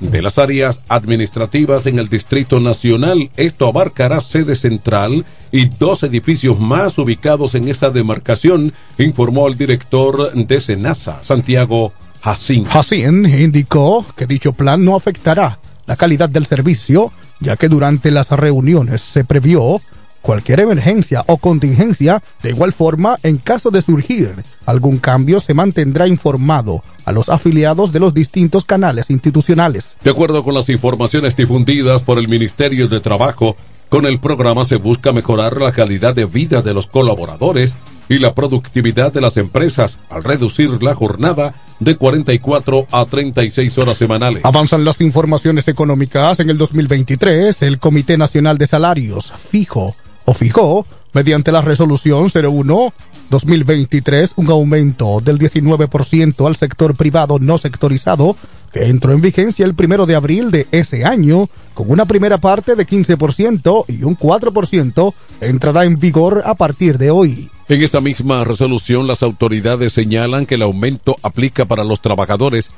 de 0.00 0.22
las 0.22 0.38
áreas 0.38 0.80
administrativas 0.88 1.86
en 1.86 1.98
el 1.98 2.08
Distrito 2.08 2.60
Nacional. 2.60 3.30
Esto 3.36 3.68
abarcará 3.68 4.20
sede 4.20 4.54
central 4.54 5.24
y 5.52 5.66
dos 5.66 6.02
edificios 6.02 6.58
más 6.58 6.98
ubicados 6.98 7.54
en 7.54 7.68
esa 7.68 7.90
demarcación, 7.90 8.72
informó 8.98 9.48
el 9.48 9.56
director 9.56 10.32
de 10.32 10.60
Senasa, 10.60 11.22
Santiago 11.22 11.92
Jacín. 12.22 12.64
Jacín 12.64 13.26
indicó 13.26 14.04
que 14.16 14.26
dicho 14.26 14.52
plan 14.52 14.84
no 14.84 14.96
afectará 14.96 15.58
la 15.86 15.96
calidad 15.96 16.28
del 16.28 16.46
servicio, 16.46 17.12
ya 17.40 17.56
que 17.56 17.68
durante 17.68 18.10
las 18.10 18.30
reuniones 18.30 19.02
se 19.02 19.24
previó 19.24 19.80
cualquier 20.24 20.60
emergencia 20.60 21.22
o 21.26 21.36
contingencia. 21.36 22.22
De 22.42 22.48
igual 22.48 22.72
forma, 22.72 23.18
en 23.22 23.36
caso 23.36 23.70
de 23.70 23.82
surgir 23.82 24.42
algún 24.64 24.98
cambio, 24.98 25.38
se 25.38 25.52
mantendrá 25.52 26.08
informado 26.08 26.82
a 27.04 27.12
los 27.12 27.28
afiliados 27.28 27.92
de 27.92 28.00
los 28.00 28.14
distintos 28.14 28.64
canales 28.64 29.10
institucionales. 29.10 29.94
De 30.02 30.10
acuerdo 30.10 30.42
con 30.42 30.54
las 30.54 30.70
informaciones 30.70 31.36
difundidas 31.36 32.02
por 32.02 32.18
el 32.18 32.26
Ministerio 32.26 32.88
de 32.88 33.00
Trabajo, 33.00 33.54
con 33.90 34.06
el 34.06 34.18
programa 34.18 34.64
se 34.64 34.76
busca 34.76 35.12
mejorar 35.12 35.60
la 35.60 35.72
calidad 35.72 36.14
de 36.14 36.24
vida 36.24 36.62
de 36.62 36.72
los 36.72 36.86
colaboradores 36.86 37.74
y 38.08 38.18
la 38.18 38.34
productividad 38.34 39.12
de 39.12 39.20
las 39.20 39.36
empresas 39.36 39.98
al 40.08 40.24
reducir 40.24 40.82
la 40.82 40.94
jornada 40.94 41.54
de 41.80 41.96
44 41.96 42.86
a 42.90 43.04
36 43.04 43.76
horas 43.78 43.96
semanales. 43.98 44.44
Avanzan 44.44 44.84
las 44.84 45.00
informaciones 45.02 45.68
económicas 45.68 46.40
en 46.40 46.48
el 46.48 46.56
2023. 46.56 47.60
El 47.62 47.78
Comité 47.78 48.16
Nacional 48.16 48.56
de 48.56 48.66
Salarios 48.66 49.32
fijo 49.36 49.94
o 50.24 50.34
fijó 50.34 50.86
mediante 51.12 51.52
la 51.52 51.62
resolución 51.62 52.30
01 52.32 52.92
2023 53.30 54.34
un 54.36 54.50
aumento 54.50 55.20
del 55.20 55.38
19% 55.38 56.46
al 56.46 56.56
sector 56.56 56.94
privado 56.94 57.38
no 57.38 57.58
sectorizado 57.58 58.36
que 58.72 58.86
entró 58.86 59.12
en 59.12 59.20
vigencia 59.20 59.64
el 59.64 59.74
primero 59.74 60.04
de 60.04 60.14
abril 60.14 60.50
de 60.50 60.66
ese 60.72 61.04
año 61.04 61.48
con 61.74 61.90
una 61.90 62.06
primera 62.06 62.38
parte 62.38 62.74
de 62.74 62.86
15% 62.86 63.84
y 63.88 64.02
un 64.02 64.16
4% 64.16 65.14
entrará 65.40 65.84
en 65.84 65.96
vigor 65.96 66.42
a 66.44 66.54
partir 66.54 66.98
de 66.98 67.10
hoy. 67.10 67.50
En 67.68 67.82
esa 67.82 68.00
misma 68.00 68.44
resolución, 68.44 69.06
las 69.06 69.22
autoridades 69.22 69.92
señalan 69.92 70.44
que 70.44 70.56
el 70.56 70.62
aumento 70.62 71.16
aplica 71.22 71.64
para 71.64 71.84
los 71.84 72.00
trabajadores 72.00 72.70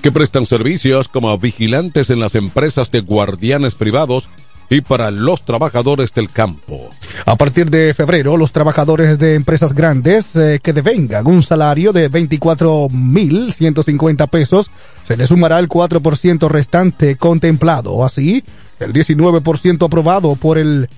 que 0.00 0.10
prestan 0.10 0.46
servicios 0.46 1.08
como 1.08 1.36
vigilantes 1.38 2.10
en 2.10 2.18
las 2.18 2.34
empresas 2.34 2.90
de 2.90 3.00
guardianes 3.00 3.74
privados 3.74 4.28
y 4.70 4.80
para 4.80 5.10
los 5.10 5.44
trabajadores 5.44 6.14
del 6.14 6.30
campo. 6.30 6.88
A 7.26 7.36
partir 7.36 7.68
de 7.70 7.92
febrero, 7.94 8.36
los 8.36 8.52
trabajadores 8.52 9.18
de 9.18 9.34
empresas 9.34 9.74
grandes 9.74 10.36
eh, 10.36 10.60
que 10.62 10.72
devengan 10.72 11.26
un 11.26 11.42
salario 11.42 11.92
de 11.92 12.08
24.150 12.10 14.28
pesos, 14.28 14.70
se 15.06 15.16
les 15.16 15.28
sumará 15.28 15.58
el 15.58 15.68
4% 15.68 16.48
restante 16.48 17.16
contemplado. 17.16 18.04
Así, 18.04 18.44
el 18.80 18.92
19% 18.92 19.84
aprobado 19.84 20.36
por 20.36 20.58
el 20.58 20.88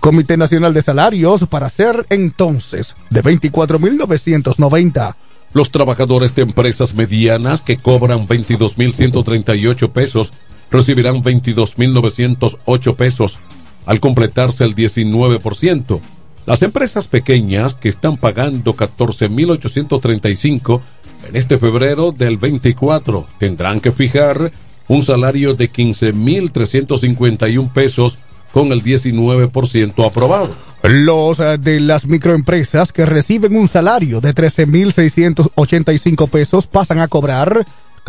Comité 0.00 0.36
Nacional 0.36 0.72
de 0.72 0.82
Salarios 0.82 1.46
para 1.48 1.68
ser 1.68 2.06
entonces 2.08 2.96
de 3.10 3.22
24.990. 3.22 5.14
Los 5.52 5.70
trabajadores 5.70 6.34
de 6.34 6.42
empresas 6.42 6.94
medianas 6.94 7.60
que 7.60 7.76
cobran 7.76 8.26
22.138 8.26 9.90
pesos 9.90 10.32
recibirán 10.70 11.22
22.908 11.22 12.96
pesos 12.96 13.38
al 13.86 14.00
completarse 14.00 14.64
el 14.64 14.74
19%. 14.74 16.00
Las 16.46 16.62
empresas 16.62 17.08
pequeñas 17.08 17.74
que 17.74 17.88
están 17.88 18.16
pagando 18.16 18.74
14.835 18.74 20.80
en 21.28 21.36
este 21.36 21.58
febrero 21.58 22.12
del 22.12 22.38
24 22.38 23.26
tendrán 23.38 23.80
que 23.80 23.92
fijar 23.92 24.50
un 24.88 25.02
salario 25.02 25.52
de 25.54 25.70
15.351 25.70 27.70
pesos 27.72 28.18
con 28.52 28.72
el 28.72 28.82
19% 28.82 30.06
aprobado. 30.06 30.54
Los 30.82 31.40
eh, 31.40 31.58
de 31.58 31.78
las 31.78 32.06
microempresas 32.06 32.90
que 32.92 33.04
reciben 33.06 33.54
un 33.54 33.68
salario 33.68 34.20
de 34.20 34.34
13.685 34.34 36.28
pesos 36.28 36.66
pasan 36.66 36.98
a 37.00 37.08
cobrar 37.08 37.64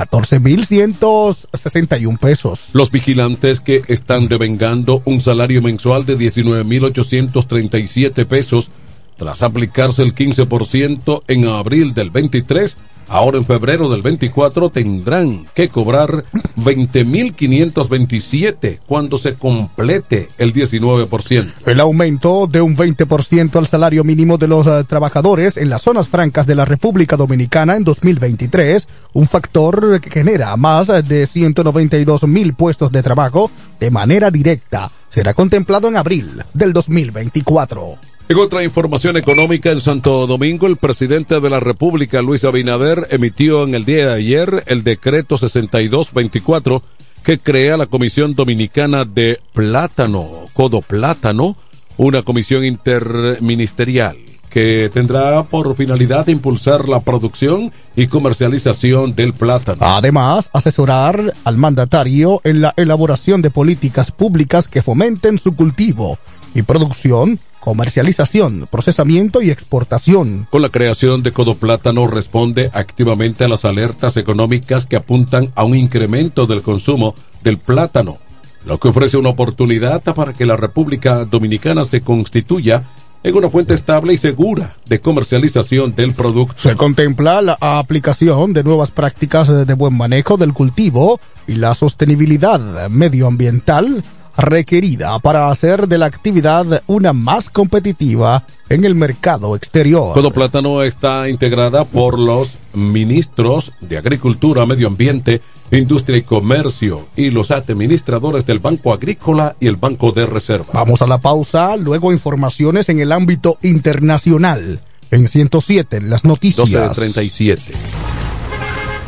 14.161 0.09 2.17
pesos. 2.17 2.69
Los 2.73 2.89
vigilantes 2.91 3.59
que 3.59 3.83
están 3.87 4.27
devengando 4.27 5.03
un 5.05 5.21
salario 5.21 5.61
mensual 5.61 6.03
de 6.05 6.17
19.837 6.17 8.25
pesos 8.25 8.71
tras 9.17 9.43
aplicarse 9.43 10.01
el 10.01 10.15
15% 10.15 11.21
en 11.27 11.47
abril 11.47 11.93
del 11.93 12.09
23 12.09 12.75
Ahora 13.11 13.37
en 13.37 13.45
febrero 13.45 13.89
del 13.89 14.01
24 14.01 14.69
tendrán 14.69 15.45
que 15.53 15.67
cobrar 15.67 16.23
20.527 16.55 18.79
cuando 18.87 19.17
se 19.17 19.33
complete 19.33 20.29
el 20.37 20.53
19%. 20.53 21.51
El 21.65 21.81
aumento 21.81 22.47
de 22.47 22.61
un 22.61 22.77
20% 22.77 23.57
al 23.57 23.67
salario 23.67 24.05
mínimo 24.05 24.37
de 24.37 24.47
los 24.47 24.65
eh, 24.65 24.85
trabajadores 24.85 25.57
en 25.57 25.69
las 25.69 25.81
zonas 25.81 26.07
francas 26.07 26.47
de 26.47 26.55
la 26.55 26.63
República 26.63 27.17
Dominicana 27.17 27.75
en 27.75 27.83
2023, 27.83 28.87
un 29.11 29.27
factor 29.27 29.99
que 29.99 30.09
genera 30.09 30.55
más 30.55 30.87
de 30.87 31.27
192 31.27 32.23
mil 32.29 32.53
puestos 32.53 32.93
de 32.93 33.03
trabajo 33.03 33.51
de 33.77 33.91
manera 33.91 34.31
directa, 34.31 34.89
será 35.09 35.33
contemplado 35.33 35.89
en 35.89 35.97
abril 35.97 36.45
del 36.53 36.71
2024. 36.71 37.97
En 38.31 38.37
otra 38.37 38.63
información 38.63 39.17
económica, 39.17 39.71
en 39.71 39.81
Santo 39.81 40.25
Domingo, 40.25 40.65
el 40.65 40.77
presidente 40.77 41.41
de 41.41 41.49
la 41.49 41.59
República, 41.59 42.21
Luis 42.21 42.45
Abinader, 42.45 43.07
emitió 43.09 43.65
en 43.65 43.75
el 43.75 43.83
día 43.83 44.07
de 44.07 44.13
ayer 44.13 44.63
el 44.67 44.85
decreto 44.85 45.37
6224 45.37 46.81
que 47.25 47.39
crea 47.39 47.75
la 47.75 47.87
Comisión 47.87 48.33
Dominicana 48.33 49.03
de 49.03 49.41
Plátano, 49.51 50.29
Codo 50.53 50.79
Plátano, 50.79 51.57
una 51.97 52.21
comisión 52.21 52.63
interministerial 52.63 54.15
que 54.49 54.89
tendrá 54.93 55.43
por 55.43 55.75
finalidad 55.75 56.29
impulsar 56.29 56.87
la 56.87 57.01
producción 57.01 57.73
y 57.97 58.07
comercialización 58.07 59.13
del 59.13 59.33
plátano. 59.33 59.79
Además, 59.81 60.49
asesorar 60.53 61.33
al 61.43 61.57
mandatario 61.57 62.39
en 62.45 62.61
la 62.61 62.73
elaboración 62.77 63.41
de 63.41 63.49
políticas 63.49 64.11
públicas 64.11 64.69
que 64.69 64.81
fomenten 64.81 65.37
su 65.37 65.53
cultivo 65.53 66.17
y 66.53 66.61
producción 66.61 67.37
comercialización, 67.61 68.67
procesamiento 68.69 69.41
y 69.41 69.51
exportación. 69.51 70.47
Con 70.49 70.61
la 70.61 70.69
creación 70.69 71.23
de 71.23 71.31
Codo 71.31 71.55
Plátano 71.55 72.07
responde 72.07 72.69
activamente 72.73 73.45
a 73.45 73.47
las 73.47 73.63
alertas 73.63 74.17
económicas 74.17 74.85
que 74.85 74.97
apuntan 74.97 75.51
a 75.55 75.63
un 75.63 75.77
incremento 75.77 76.47
del 76.47 76.61
consumo 76.61 77.15
del 77.43 77.57
plátano, 77.57 78.17
lo 78.65 78.79
que 78.79 78.89
ofrece 78.89 79.15
una 79.15 79.29
oportunidad 79.29 80.01
para 80.01 80.33
que 80.33 80.45
la 80.45 80.57
República 80.57 81.23
Dominicana 81.23 81.85
se 81.85 82.01
constituya 82.01 82.83
en 83.23 83.35
una 83.35 83.49
fuente 83.49 83.75
estable 83.75 84.13
y 84.13 84.17
segura 84.17 84.77
de 84.87 84.99
comercialización 84.99 85.93
del 85.95 86.13
producto. 86.13 86.55
Se 86.57 86.75
contempla 86.75 87.41
la 87.41 87.57
aplicación 87.61 88.53
de 88.53 88.63
nuevas 88.63 88.91
prácticas 88.91 89.67
de 89.67 89.73
buen 89.75 89.95
manejo 89.95 90.37
del 90.37 90.53
cultivo 90.53 91.19
y 91.47 91.55
la 91.55 91.75
sostenibilidad 91.75 92.89
medioambiental 92.89 94.03
requerida 94.41 95.19
para 95.19 95.49
hacer 95.49 95.87
de 95.87 95.97
la 95.97 96.07
actividad 96.07 96.83
una 96.87 97.13
más 97.13 97.49
competitiva 97.49 98.45
en 98.69 98.85
el 98.85 98.95
mercado 98.95 99.55
exterior. 99.55 100.13
Todo 100.13 100.31
Plátano 100.31 100.81
está 100.81 101.29
integrada 101.29 101.85
por 101.85 102.17
los 102.17 102.57
ministros 102.73 103.73
de 103.81 103.97
Agricultura, 103.97 104.65
Medio 104.65 104.87
Ambiente, 104.87 105.41
Industria 105.71 106.17
y 106.17 106.23
Comercio 106.23 107.07
y 107.15 107.29
los 107.29 107.51
administradores 107.51 108.45
del 108.45 108.59
Banco 108.59 108.93
Agrícola 108.93 109.55
y 109.59 109.67
el 109.67 109.77
Banco 109.77 110.11
de 110.11 110.25
Reserva. 110.25 110.67
Vamos 110.73 111.01
a 111.01 111.07
la 111.07 111.19
pausa, 111.19 111.77
luego 111.77 112.11
informaciones 112.11 112.89
en 112.89 112.99
el 112.99 113.11
ámbito 113.11 113.57
internacional. 113.61 114.81
En 115.11 115.27
107, 115.27 116.01
las 116.01 116.23
noticias. 116.23 116.69
12 116.69 116.79
de 116.79 116.89
37. 116.89 117.73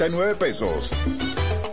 12,339 0.00 0.34
pesos. 0.36 0.94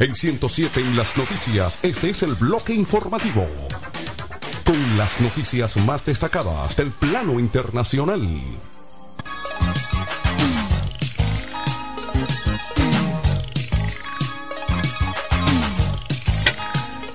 En 0.00 0.16
107 0.16 0.80
en 0.80 0.96
las 0.96 1.16
noticias, 1.16 1.78
este 1.82 2.10
es 2.10 2.24
el 2.24 2.34
bloque 2.34 2.74
informativo. 2.74 3.46
Con 4.64 4.98
las 4.98 5.20
noticias 5.20 5.76
más 5.78 6.04
destacadas 6.04 6.76
del 6.76 6.90
plano 6.90 7.38
internacional. 7.38 8.28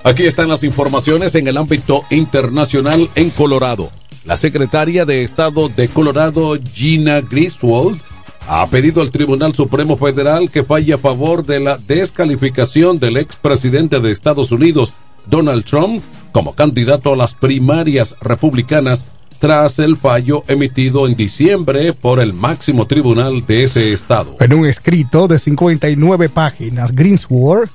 Aquí 0.02 0.24
están 0.24 0.48
las 0.48 0.64
informaciones 0.64 1.34
en 1.34 1.46
el 1.46 1.58
ámbito 1.58 2.04
internacional 2.08 3.10
en 3.16 3.28
Colorado. 3.28 3.90
La 4.24 4.38
secretaria 4.38 5.04
de 5.04 5.22
Estado 5.24 5.68
de 5.68 5.88
Colorado, 5.88 6.58
Gina 6.72 7.20
Griswold, 7.20 8.00
ha 8.48 8.66
pedido 8.68 9.02
al 9.02 9.10
Tribunal 9.10 9.54
Supremo 9.54 9.98
Federal 9.98 10.50
que 10.50 10.64
falle 10.64 10.94
a 10.94 10.98
favor 10.98 11.44
de 11.44 11.60
la 11.60 11.76
descalificación 11.76 12.98
del 12.98 13.18
expresidente 13.18 14.00
de 14.00 14.10
Estados 14.10 14.52
Unidos, 14.52 14.94
Donald 15.26 15.64
Trump, 15.64 16.02
como 16.32 16.54
candidato 16.54 17.12
a 17.12 17.16
las 17.16 17.34
primarias 17.34 18.14
republicanas 18.22 19.04
tras 19.38 19.78
el 19.78 19.98
fallo 19.98 20.44
emitido 20.48 21.06
en 21.08 21.14
diciembre 21.14 21.92
por 21.92 22.20
el 22.20 22.32
máximo 22.32 22.86
tribunal 22.86 23.44
de 23.46 23.64
ese 23.64 23.92
estado. 23.92 24.36
En 24.40 24.54
un 24.54 24.66
escrito 24.66 25.28
de 25.28 25.38
59 25.38 26.30
páginas, 26.30 26.94
Greensward 26.94 27.68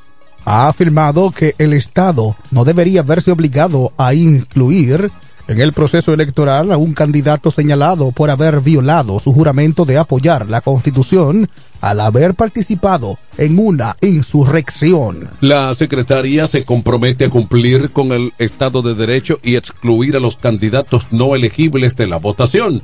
ha 0.46 0.68
afirmado 0.68 1.32
que 1.32 1.56
el 1.58 1.74
Estado 1.74 2.36
no 2.52 2.64
debería 2.64 3.02
verse 3.02 3.32
obligado 3.32 3.92
a 3.98 4.14
incluir 4.14 5.12
en 5.48 5.60
el 5.60 5.74
proceso 5.74 6.14
electoral 6.14 6.72
a 6.72 6.78
un 6.78 6.94
candidato 6.94 7.52
señalado 7.52 8.12
por 8.12 8.30
haber 8.30 8.62
violado 8.62 9.20
su 9.20 9.34
juramento 9.34 9.86
de 9.86 9.98
apoyar 9.98 10.50
la 10.50 10.62
Constitución 10.62 11.50
al 11.82 12.00
haber 12.00 12.34
participado 12.34 13.20
en 13.38 13.60
una 13.60 13.96
insurrección. 14.02 15.30
La 15.42 15.74
secretaria 15.74 16.48
se 16.48 16.66
compromete 16.66 17.26
a 17.26 17.30
cumplir 17.30 17.92
con 17.92 18.12
el 18.12 18.34
Estado 18.40 18.82
de 18.82 18.96
Derecho 18.96 19.40
y 19.44 19.56
excluir 19.56 20.16
a 20.16 20.20
los 20.20 20.38
candidatos 20.38 21.08
no 21.12 21.36
elegibles 21.36 21.96
de 21.96 22.08
la 22.08 22.18
votación. 22.18 22.82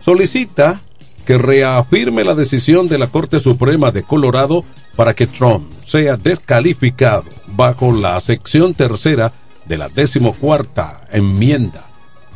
Solicita 0.00 0.80
que 1.24 1.38
reafirme 1.38 2.24
la 2.24 2.34
decisión 2.34 2.88
de 2.88 2.98
la 2.98 3.08
Corte 3.08 3.38
Suprema 3.38 3.92
de 3.92 4.02
Colorado 4.02 4.64
para 4.96 5.14
que 5.14 5.28
Trump 5.28 5.64
sea 5.90 6.16
descalificado 6.16 7.24
bajo 7.48 7.90
la 7.90 8.20
sección 8.20 8.74
tercera 8.74 9.32
de 9.66 9.76
la 9.76 9.88
decimocuarta 9.88 11.00
enmienda, 11.10 11.84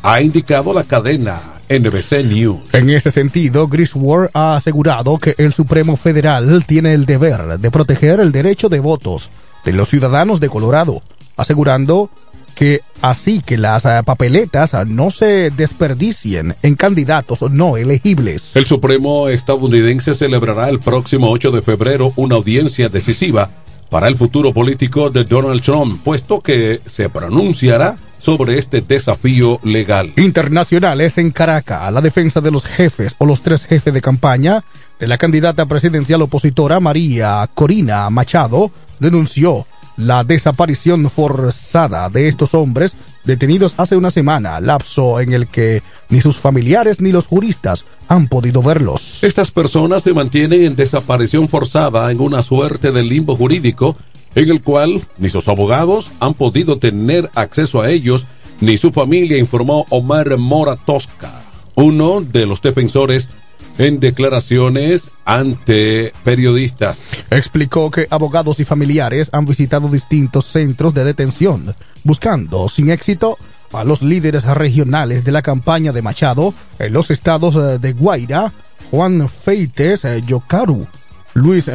ha 0.03 0.19
indicado 0.19 0.73
la 0.73 0.83
cadena 0.83 1.39
NBC 1.69 2.25
News. 2.25 2.73
En 2.73 2.89
ese 2.89 3.11
sentido, 3.11 3.69
Griswold 3.69 4.29
ha 4.33 4.57
asegurado 4.57 5.17
que 5.17 5.35
el 5.37 5.53
Supremo 5.53 5.95
Federal 5.95 6.65
tiene 6.67 6.93
el 6.93 7.05
deber 7.05 7.57
de 7.57 7.71
proteger 7.71 8.19
el 8.19 8.33
derecho 8.33 8.67
de 8.67 8.81
votos 8.81 9.29
de 9.63 9.71
los 9.71 9.87
ciudadanos 9.87 10.41
de 10.41 10.49
Colorado, 10.49 11.01
asegurando 11.37 12.09
que 12.55 12.81
así 13.01 13.41
que 13.45 13.57
las 13.57 13.85
eh, 13.85 14.01
papeletas 14.03 14.73
eh, 14.73 14.77
no 14.87 15.11
se 15.11 15.51
desperdicien 15.51 16.55
en 16.63 16.75
candidatos 16.75 17.43
no 17.51 17.77
elegibles. 17.77 18.55
El 18.55 18.65
Supremo 18.65 19.27
estadounidense 19.27 20.15
celebrará 20.15 20.69
el 20.69 20.79
próximo 20.79 21.29
8 21.29 21.51
de 21.51 21.61
febrero 21.61 22.13
una 22.15 22.35
audiencia 22.35 22.89
decisiva 22.89 23.51
para 23.89 24.07
el 24.07 24.17
futuro 24.17 24.53
político 24.53 25.09
de 25.09 25.25
Donald 25.25 25.61
Trump, 25.61 26.01
puesto 26.03 26.41
que 26.41 26.81
se 26.85 27.09
pronunciará 27.09 27.97
sobre 28.17 28.57
este 28.57 28.81
desafío 28.81 29.59
legal. 29.63 30.11
Internacionales 30.15 31.19
en 31.19 31.29
Caracas, 31.29 31.81
a 31.83 31.91
la 31.91 32.01
defensa 32.01 32.41
de 32.41 32.49
los 32.49 32.65
jefes 32.65 33.15
o 33.19 33.25
los 33.25 33.41
tres 33.41 33.65
jefes 33.65 33.93
de 33.93 34.01
campaña 34.01 34.63
de 34.99 35.07
la 35.07 35.17
candidata 35.17 35.65
presidencial 35.65 36.21
opositora 36.23 36.79
María 36.79 37.47
Corina 37.53 38.09
Machado 38.09 38.71
denunció 38.99 39.67
la 39.97 40.23
desaparición 40.23 41.09
forzada 41.09 42.09
de 42.09 42.27
estos 42.27 42.53
hombres 42.53 42.97
detenidos 43.23 43.73
hace 43.77 43.95
una 43.95 44.11
semana, 44.11 44.59
lapso 44.59 45.19
en 45.19 45.33
el 45.33 45.47
que 45.47 45.81
ni 46.09 46.21
sus 46.21 46.37
familiares 46.37 47.01
ni 47.01 47.11
los 47.11 47.27
juristas 47.27 47.85
han 48.07 48.27
podido 48.27 48.61
verlos. 48.61 49.19
Estas 49.23 49.51
personas 49.51 50.03
se 50.03 50.13
mantienen 50.13 50.63
en 50.63 50.75
desaparición 50.75 51.47
forzada 51.47 52.11
en 52.11 52.19
una 52.19 52.43
suerte 52.43 52.91
de 52.91 53.03
limbo 53.03 53.35
jurídico 53.35 53.97
en 54.35 54.49
el 54.49 54.61
cual 54.61 55.01
ni 55.17 55.29
sus 55.29 55.47
abogados 55.47 56.11
han 56.19 56.33
podido 56.33 56.77
tener 56.77 57.31
acceso 57.35 57.81
a 57.81 57.89
ellos, 57.89 58.27
ni 58.59 58.77
su 58.77 58.91
familia, 58.91 59.37
informó 59.37 59.85
Omar 59.89 60.37
Mora 60.37 60.75
Tosca, 60.75 61.43
uno 61.75 62.21
de 62.21 62.45
los 62.45 62.61
defensores 62.61 63.29
en 63.77 63.99
declaraciones 63.99 65.11
ante 65.25 66.13
periodistas. 66.23 67.07
Explicó 67.29 67.91
que 67.91 68.07
abogados 68.09 68.59
y 68.59 68.65
familiares 68.65 69.29
han 69.31 69.45
visitado 69.45 69.87
distintos 69.89 70.45
centros 70.45 70.93
de 70.93 71.03
detención, 71.03 71.75
buscando 72.03 72.69
sin 72.69 72.89
éxito 72.89 73.37
a 73.73 73.83
los 73.83 74.01
líderes 74.01 74.45
regionales 74.45 75.23
de 75.23 75.31
la 75.31 75.41
campaña 75.41 75.91
de 75.91 76.01
Machado 76.01 76.53
en 76.79 76.93
los 76.93 77.11
estados 77.11 77.55
eh, 77.55 77.79
de 77.79 77.93
Guaira, 77.93 78.53
Juan 78.91 79.27
Feites 79.27 80.05
eh, 80.05 80.21
Yocaru, 80.25 80.87
Luis 81.33 81.69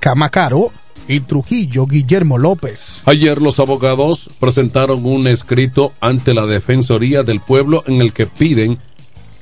Camacaro 0.00 0.72
y 1.08 1.20
Trujillo 1.20 1.86
Guillermo 1.86 2.36
López. 2.36 3.02
Ayer 3.06 3.40
los 3.40 3.60
abogados 3.60 4.30
presentaron 4.40 5.06
un 5.06 5.26
escrito 5.26 5.92
ante 6.00 6.34
la 6.34 6.46
Defensoría 6.46 7.22
del 7.22 7.40
Pueblo 7.40 7.82
en 7.86 8.02
el 8.02 8.12
que 8.12 8.26
piden 8.26 8.78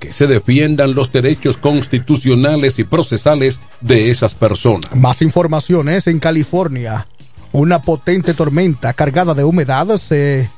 que 0.06 0.12
se 0.12 0.26
defiendan 0.26 0.94
los 0.94 1.12
derechos 1.12 1.56
constitucionales 1.56 2.78
y 2.78 2.84
procesales 2.84 3.60
de 3.80 4.10
esas 4.10 4.34
personas. 4.34 4.94
Más 4.94 5.22
informaciones 5.22 6.06
en 6.06 6.18
California. 6.18 7.06
Una 7.52 7.82
potente 7.82 8.34
tormenta 8.34 8.92
cargada 8.92 9.34
de 9.34 9.44
humedad 9.44 9.96
se 9.96 10.48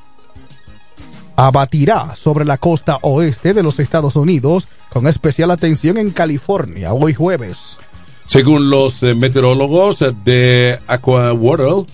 abatirá 1.37 2.17
sobre 2.17 2.45
la 2.45 2.57
costa 2.57 2.99
oeste 3.03 3.53
de 3.53 3.63
los 3.63 3.79
Estados 3.79 4.17
Unidos 4.17 4.67
con 4.91 5.07
especial 5.07 5.51
atención 5.51 5.99
en 5.99 6.11
California 6.11 6.95
hoy 6.95 7.13
jueves. 7.13 7.77
Según 8.27 8.71
los 8.71 9.03
eh, 9.03 9.15
meteorólogos 9.15 10.03
de 10.25 10.79
AquaWorld, 10.87 11.87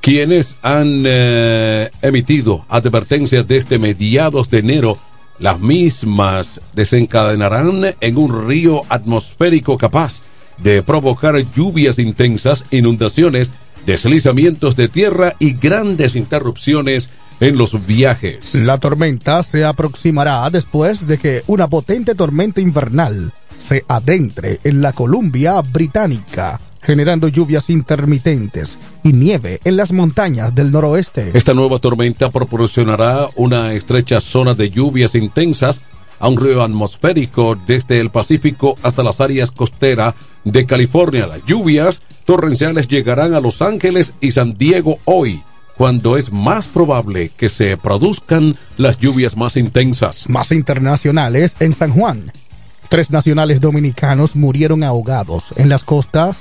quienes 0.00 0.56
han 0.62 1.02
eh, 1.06 1.90
emitido 2.00 2.64
advertencias 2.68 3.46
desde 3.46 3.78
mediados 3.78 4.48
de 4.48 4.58
enero 4.58 4.96
las 5.40 5.58
mismas 5.58 6.60
desencadenarán 6.74 7.94
en 8.00 8.16
un 8.16 8.46
río 8.46 8.82
atmosférico 8.88 9.76
capaz 9.76 10.22
de 10.58 10.82
provocar 10.82 11.36
lluvias 11.54 11.98
intensas, 11.98 12.64
inundaciones, 12.70 13.52
deslizamientos 13.86 14.76
de 14.76 14.88
tierra 14.88 15.34
y 15.38 15.54
grandes 15.54 16.14
interrupciones 16.14 17.08
en 17.40 17.56
los 17.56 17.86
viajes. 17.86 18.54
La 18.54 18.78
tormenta 18.78 19.42
se 19.42 19.64
aproximará 19.64 20.48
después 20.50 21.06
de 21.06 21.18
que 21.18 21.42
una 21.46 21.68
potente 21.68 22.14
tormenta 22.14 22.60
invernal 22.60 23.32
se 23.58 23.84
adentre 23.88 24.60
en 24.62 24.82
la 24.82 24.92
Columbia 24.92 25.60
Británica 25.62 26.60
generando 26.80 27.28
lluvias 27.28 27.70
intermitentes 27.70 28.78
y 29.02 29.12
nieve 29.12 29.60
en 29.64 29.76
las 29.76 29.92
montañas 29.92 30.54
del 30.54 30.72
noroeste. 30.72 31.30
Esta 31.34 31.54
nueva 31.54 31.78
tormenta 31.78 32.30
proporcionará 32.30 33.28
una 33.36 33.72
estrecha 33.74 34.20
zona 34.20 34.54
de 34.54 34.70
lluvias 34.70 35.14
intensas 35.14 35.80
a 36.18 36.28
un 36.28 36.38
río 36.38 36.62
atmosférico 36.62 37.56
desde 37.66 37.98
el 37.98 38.10
Pacífico 38.10 38.76
hasta 38.82 39.02
las 39.02 39.20
áreas 39.20 39.50
costeras 39.50 40.14
de 40.44 40.66
California. 40.66 41.26
Las 41.26 41.44
lluvias 41.44 42.02
torrenciales 42.24 42.88
llegarán 42.88 43.34
a 43.34 43.40
Los 43.40 43.62
Ángeles 43.62 44.14
y 44.20 44.30
San 44.30 44.56
Diego 44.56 44.98
hoy, 45.04 45.42
cuando 45.76 46.18
es 46.18 46.30
más 46.30 46.66
probable 46.66 47.30
que 47.36 47.48
se 47.48 47.76
produzcan 47.78 48.54
las 48.76 48.98
lluvias 48.98 49.36
más 49.36 49.56
intensas. 49.56 50.28
Más 50.28 50.52
internacionales 50.52 51.56
en 51.58 51.74
San 51.74 51.90
Juan. 51.90 52.32
Tres 52.90 53.10
nacionales 53.10 53.60
dominicanos 53.60 54.36
murieron 54.36 54.84
ahogados 54.84 55.54
en 55.56 55.68
las 55.68 55.84
costas 55.84 56.38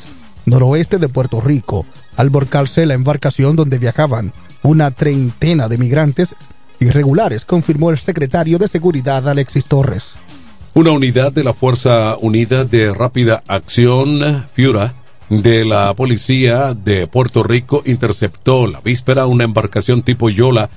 noroeste 0.50 0.98
de 0.98 1.10
Puerto 1.10 1.42
Rico, 1.42 1.86
al 2.16 2.30
volcarse 2.30 2.86
la 2.86 2.96
embarcación 2.96 3.56
donde 3.56 3.78
viajaban 3.78 4.34
una 4.64 4.92
treintena 4.92 5.68
de 5.68 5.78
migrantes 5.78 6.36
irregulares, 6.80 7.46
confirmó 7.46 7.92
el 7.92 7.98
secretario 7.98 8.58
de 8.58 8.68
Seguridad 8.68 9.28
Alexis 9.28 9.66
Torres. 9.66 10.14
Una 10.74 10.92
unidad 10.92 11.32
de 11.32 11.44
la 11.44 11.54
Fuerza 11.54 12.16
Unida 12.20 12.64
de 12.64 12.94
Rápida 12.94 13.44
Acción, 13.48 14.46
FIURA, 14.54 14.94
de 15.30 15.64
la 15.64 15.94
Policía 15.94 16.74
de 16.74 17.08
Puerto 17.08 17.44
Rico 17.44 17.84
interceptó 17.86 18.66
la 18.66 18.82
víspera 18.82 19.28
una 19.28 19.44
embarcación 19.44 20.02
tipo 20.02 20.30
Yola 20.30 20.70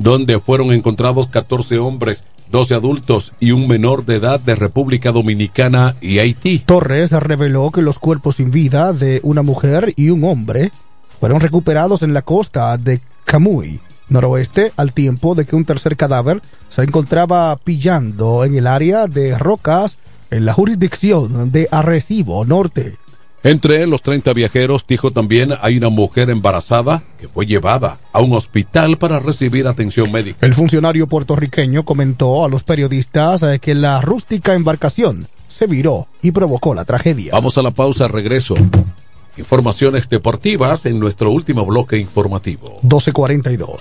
donde 0.00 0.40
fueron 0.40 0.72
encontrados 0.72 1.28
14 1.28 1.78
hombres 1.78 2.24
12 2.50 2.74
adultos 2.74 3.32
y 3.38 3.52
un 3.52 3.68
menor 3.68 4.04
de 4.04 4.16
edad 4.16 4.40
de 4.40 4.56
República 4.56 5.12
Dominicana 5.12 5.94
y 6.00 6.18
Haití. 6.18 6.58
Torres 6.58 7.12
reveló 7.12 7.70
que 7.70 7.82
los 7.82 7.98
cuerpos 7.98 8.36
sin 8.36 8.50
vida 8.50 8.92
de 8.92 9.20
una 9.22 9.42
mujer 9.42 9.92
y 9.96 10.10
un 10.10 10.24
hombre 10.24 10.72
fueron 11.20 11.40
recuperados 11.40 12.02
en 12.02 12.12
la 12.12 12.22
costa 12.22 12.76
de 12.76 13.00
Camuy, 13.24 13.80
noroeste, 14.08 14.72
al 14.76 14.92
tiempo 14.92 15.34
de 15.34 15.44
que 15.44 15.54
un 15.54 15.64
tercer 15.64 15.96
cadáver 15.96 16.42
se 16.70 16.82
encontraba 16.82 17.54
pillando 17.56 18.44
en 18.44 18.56
el 18.56 18.66
área 18.66 19.06
de 19.06 19.38
rocas 19.38 19.98
en 20.30 20.44
la 20.44 20.52
jurisdicción 20.52 21.52
de 21.52 21.68
Arrecibo 21.70 22.44
Norte. 22.44 22.96
Entre 23.42 23.86
los 23.86 24.02
30 24.02 24.34
viajeros, 24.34 24.84
dijo 24.86 25.12
también, 25.12 25.54
hay 25.62 25.78
una 25.78 25.88
mujer 25.88 26.28
embarazada 26.28 27.02
que 27.18 27.26
fue 27.26 27.46
llevada 27.46 27.98
a 28.12 28.20
un 28.20 28.34
hospital 28.34 28.98
para 28.98 29.18
recibir 29.18 29.66
atención 29.66 30.12
médica. 30.12 30.44
El 30.44 30.54
funcionario 30.54 31.06
puertorriqueño 31.06 31.84
comentó 31.84 32.44
a 32.44 32.48
los 32.48 32.64
periodistas 32.64 33.42
eh, 33.42 33.58
que 33.58 33.74
la 33.74 34.02
rústica 34.02 34.52
embarcación 34.54 35.26
se 35.48 35.66
viró 35.66 36.06
y 36.20 36.32
provocó 36.32 36.74
la 36.74 36.84
tragedia. 36.84 37.32
Vamos 37.32 37.56
a 37.56 37.62
la 37.62 37.70
pausa, 37.70 38.08
regreso. 38.08 38.54
Informaciones 39.36 40.08
deportivas 40.08 40.86
en 40.86 40.98
nuestro 40.98 41.30
último 41.30 41.64
bloque 41.64 41.98
informativo. 41.98 42.78
1242. 42.82 43.80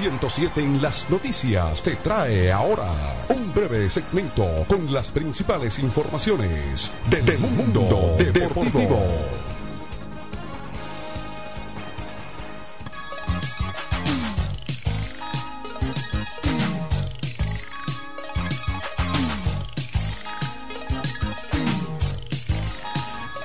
107 0.00 0.62
en 0.62 0.80
las 0.80 1.10
noticias 1.10 1.82
te 1.82 1.94
trae 1.96 2.50
ahora 2.50 2.90
un 3.36 3.52
breve 3.52 3.90
segmento 3.90 4.46
con 4.66 4.90
las 4.90 5.10
principales 5.10 5.78
informaciones 5.78 6.90
del 7.10 7.38
mundo 7.38 8.16
deportivo. 8.16 8.98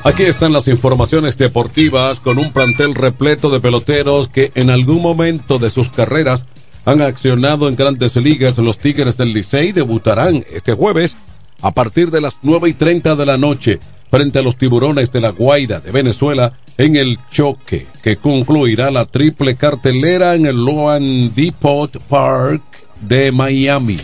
Aquí 0.05 0.21
están 0.21 0.53
las 0.53 0.67
informaciones 0.67 1.35
deportivas 1.35 2.19
con 2.19 2.37
un 2.37 2.53
plantel 2.53 2.93
repleto 2.93 3.49
de 3.49 3.59
peloteros 3.59 4.27
que 4.27 4.51
en 4.53 4.69
algún 4.69 5.01
momento 5.01 5.57
de 5.57 5.71
sus 5.71 5.89
carreras 5.89 6.45
han 6.85 7.01
accionado 7.01 7.67
en 7.67 7.75
grandes 7.75 8.15
ligas. 8.15 8.59
Los 8.59 8.77
Tigres 8.77 9.17
del 9.17 9.33
Licey 9.33 9.71
debutarán 9.71 10.45
este 10.53 10.73
jueves 10.73 11.17
a 11.59 11.71
partir 11.71 12.11
de 12.11 12.21
las 12.21 12.37
9 12.43 12.69
y 12.69 12.73
30 12.73 13.15
de 13.15 13.25
la 13.25 13.39
noche 13.39 13.79
frente 14.11 14.37
a 14.37 14.41
los 14.43 14.57
tiburones 14.57 15.11
de 15.11 15.21
la 15.21 15.31
Guaira 15.31 15.79
de 15.79 15.91
Venezuela 15.91 16.53
en 16.77 16.97
el 16.97 17.17
choque 17.31 17.87
que 18.03 18.17
concluirá 18.17 18.91
la 18.91 19.07
triple 19.07 19.55
cartelera 19.55 20.35
en 20.35 20.45
el 20.45 20.63
Loan 20.63 21.33
Depot 21.33 21.99
Park 22.07 22.61
de 23.01 23.31
Miami. 23.31 23.97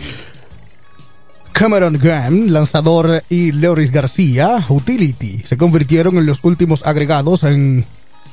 Cameron 1.52 1.98
Graham, 1.98 2.48
lanzador, 2.48 3.22
y 3.28 3.52
Leuris 3.52 3.92
García, 3.92 4.64
utility, 4.68 5.42
se 5.44 5.56
convirtieron 5.56 6.16
en 6.16 6.26
los 6.26 6.42
últimos 6.42 6.84
agregados 6.84 7.44
en, 7.44 7.84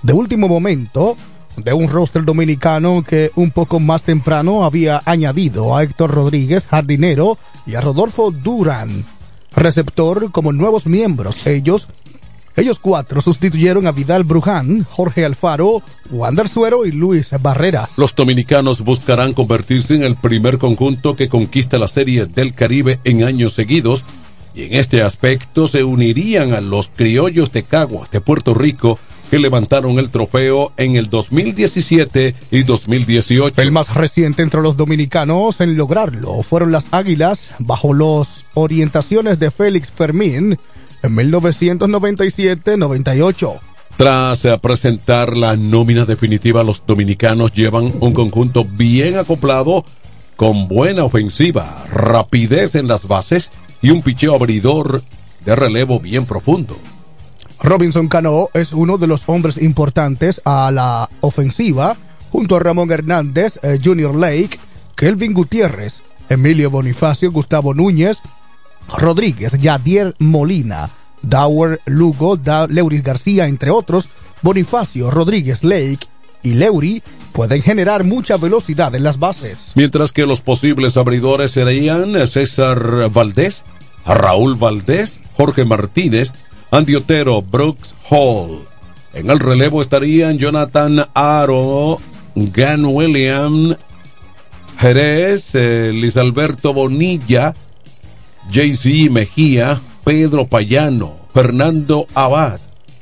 de 0.02 0.14
último 0.14 0.48
momento 0.48 1.16
de 1.58 1.74
un 1.74 1.90
roster 1.90 2.24
dominicano 2.24 3.04
que 3.04 3.32
un 3.36 3.52
poco 3.52 3.80
más 3.80 4.04
temprano 4.04 4.64
había 4.64 5.02
añadido 5.06 5.76
a 5.76 5.84
Héctor 5.84 6.12
Rodríguez, 6.12 6.66
jardinero, 6.66 7.38
y 7.66 7.76
a 7.76 7.82
Rodolfo 7.82 8.32
Durán, 8.32 9.06
receptor, 9.52 10.32
como 10.32 10.54
nuevos 10.54 10.88
miembros. 10.88 11.46
Ellos 11.46 11.90
ellos 12.56 12.80
cuatro 12.80 13.22
sustituyeron 13.22 13.88
a 13.88 13.92
Vidal 13.92 14.24
Bruján, 14.24 14.86
Jorge 14.90 15.26
Alfaro, 15.26 15.82
Wander 16.12 16.50
Suero 16.50 16.86
y 16.86 16.92
Luis 16.92 17.32
Barreras. 17.42 17.92
Los 17.98 18.16
dominicanos 18.16 18.82
buscarán 18.82 19.34
convertirse 19.34 19.96
en 19.96 20.04
el 20.04 20.16
primer 20.16 20.58
conjunto 20.58 21.16
que 21.16 21.30
conquista 21.30 21.78
la 21.78 21.88
Serie 21.88 22.26
del 22.26 22.54
Caribe 22.54 23.00
en 23.04 23.24
años 23.24 23.54
seguidos 23.54 24.04
y 24.54 24.64
en 24.64 24.74
este 24.76 25.02
aspecto 25.02 25.68
se 25.68 25.84
unirían 25.84 26.54
a 26.54 26.62
los 26.62 26.90
criollos 26.94 27.52
de 27.52 27.64
Caguas 27.64 28.12
de 28.12 28.22
Puerto 28.22 28.54
Rico 28.54 29.00
que 29.30 29.40
levantaron 29.40 30.00
el 30.00 30.10
trofeo 30.10 30.74
en 30.78 30.96
el 30.96 31.10
2017 31.10 32.36
y 32.52 32.64
2018. 32.64 33.62
El 33.62 33.72
más 33.72 33.94
reciente 33.94 34.42
entre 34.42 34.62
los 34.62 34.76
dominicanos 34.76 35.62
en 35.62 35.78
lograrlo 35.78 36.42
fueron 36.42 36.72
las 36.72 36.86
Águilas 36.92 37.52
bajo 37.60 37.94
las 37.94 38.46
orientaciones 38.56 39.40
de 39.40 39.52
Félix 39.52 39.92
Fermín 39.92 40.58
en 41.04 41.16
1997-98. 41.16 43.60
Tras 43.98 44.46
eh, 44.46 44.58
presentar 44.60 45.36
la 45.36 45.58
nómina 45.58 46.06
definitiva, 46.06 46.64
los 46.64 46.86
dominicanos 46.86 47.52
llevan 47.52 47.92
un 48.00 48.14
conjunto 48.14 48.64
bien 48.64 49.18
acoplado, 49.18 49.84
con 50.36 50.70
buena 50.70 51.04
ofensiva, 51.04 51.84
rapidez 51.92 52.76
en 52.76 52.88
las 52.88 53.10
bases 53.10 53.52
y 53.82 53.90
un 53.90 54.02
picheo 54.02 54.36
abridor 54.36 55.04
de 55.44 55.56
relevo 55.56 56.00
bien 56.00 56.26
profundo. 56.26 56.78
Robinson 57.62 58.08
Cano 58.08 58.48
es 58.54 58.72
uno 58.72 58.98
de 58.98 59.08
los 59.08 59.24
hombres 59.28 59.62
importantes 59.62 60.42
a 60.46 60.72
la 60.72 61.10
ofensiva, 61.20 61.98
junto 62.32 62.56
a 62.56 62.60
Ramón 62.60 62.90
Hernández, 62.90 63.60
eh, 63.64 63.80
Junior 63.84 64.16
Lake, 64.16 64.58
Kelvin 64.96 65.34
Gutiérrez, 65.34 66.02
Emilio 66.30 66.70
Bonifacio, 66.70 67.32
Gustavo 67.32 67.74
Núñez, 67.74 68.22
Rodríguez, 68.98 69.54
Yadier 69.60 70.16
Molina, 70.20 70.90
Dower 71.22 71.82
Lugo, 71.86 72.38
da 72.38 72.68
Leuris 72.68 73.04
García, 73.04 73.48
entre 73.48 73.72
otros, 73.72 74.10
Bonifacio, 74.42 75.12
Rodríguez, 75.12 75.64
Lake 75.64 76.08
y 76.44 76.54
Leury 76.54 77.04
pueden 77.32 77.62
generar 77.62 78.04
mucha 78.04 78.38
velocidad 78.38 78.94
en 78.96 79.04
las 79.04 79.20
bases. 79.20 79.74
Mientras 79.76 80.12
que 80.12 80.26
los 80.26 80.42
posibles 80.42 80.98
abridores 80.98 81.52
serían 81.52 82.28
César 82.28 83.10
Valdés, 83.10 83.64
Raúl 84.06 84.56
Valdés, 84.56 85.22
Jorge 85.36 85.66
Martínez, 85.66 86.32
Andy 86.72 86.96
Otero, 86.96 87.42
Brooks 87.42 87.96
Hall. 88.10 88.66
En 89.14 89.30
el 89.30 89.40
relevo 89.40 89.82
estarían 89.82 90.38
Jonathan 90.38 91.06
Aro, 91.14 92.00
Gan 92.36 92.86
William, 92.86 93.76
Jerez, 94.78 95.56
eh, 95.56 95.92
Luis 95.94 96.16
Alberto 96.16 96.74
Bonilla, 96.74 97.54
JC 98.52 99.10
Mejía, 99.12 99.80
Pedro 100.04 100.48
Payano, 100.48 101.18
Fernando 101.34 102.08
Abad, 102.16 102.60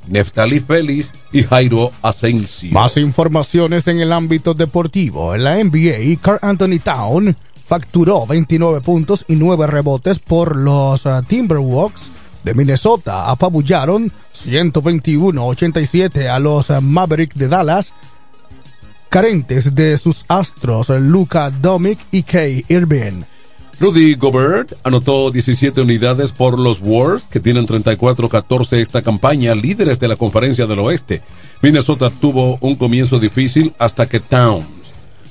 Neftali 0.08 0.60
Félix 0.60 1.12
y 1.32 1.44
Jairo 1.44 1.92
Asensio. 2.02 2.72
Más 2.72 2.98
informaciones 2.98 3.88
en 3.88 4.00
el 4.00 4.12
ámbito 4.12 4.54
deportivo. 4.54 5.34
En 5.36 5.44
la 5.46 5.56
NBA, 5.64 6.20
Carl 6.22 6.40
Anthony 6.42 6.80
Town 6.84 7.36
facturó 7.66 8.26
29 8.26 8.82
puntos 8.82 9.26
y 9.28 9.36
9 9.36 9.68
rebotes 9.68 10.20
por 10.20 10.56
los 10.56 11.06
uh, 11.06 11.24
Timberwolves 11.28 12.10
de 12.44 12.54
Minnesota. 12.54 13.30
Apabullaron 13.30 14.12
121-87 14.36 16.30
a 16.30 16.40
los 16.40 16.70
uh, 16.70 16.82
Mavericks 16.82 17.36
de 17.36 17.48
Dallas, 17.48 17.94
carentes 19.10 19.76
de 19.76 19.98
sus 19.98 20.26
astros 20.28 20.90
Luca 20.90 21.50
Domic 21.50 22.00
y 22.12 22.24
Kay 22.24 22.66
Irving. 22.68 23.24
Rudy 23.80 24.16
Gobert 24.16 24.74
anotó 24.84 25.30
17 25.30 25.82
unidades 25.82 26.32
por 26.32 26.58
los 26.58 26.80
Warriors, 26.82 27.28
que 27.28 27.40
tienen 27.40 27.68
34-14 27.68 28.78
esta 28.78 29.04
campaña, 29.04 29.54
líderes 29.54 30.00
de 30.00 30.08
la 30.08 30.16
conferencia 30.16 30.66
del 30.66 30.80
oeste. 30.80 31.22
Minnesota 31.62 32.10
tuvo 32.10 32.58
un 32.62 32.74
comienzo 32.74 33.20
difícil 33.20 33.74
hasta 33.78 34.10
que 34.10 34.20
Towns 34.20 34.66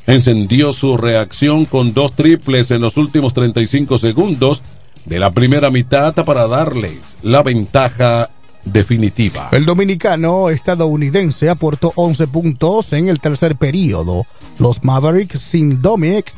encendió 0.07 0.73
su 0.73 0.97
reacción 0.97 1.65
con 1.65 1.93
dos 1.93 2.13
triples 2.13 2.71
en 2.71 2.83
los 2.83 2.97
últimos 2.97 3.35
35 3.35 3.99
segundos 3.99 4.63
de 5.07 5.19
la 5.19 5.33
primera 5.33 5.71
mitad 5.73 6.15
para 6.15 6.47
darles 6.47 7.17
la 7.23 7.43
ventaja 7.43 8.31
definitiva. 8.65 9.49
El 9.51 9.67
dominicano 9.67 10.51
estadounidense 10.51 11.49
aportó 11.49 11.93
11 11.97 12.29
puntos 12.29 12.93
en 12.93 13.09
el 13.09 13.19
tercer 13.19 13.57
periodo. 13.57 14.25
Los 14.61 14.85
Mavericks 14.85 15.41
sin 15.41 15.83
Dominic 15.83 16.33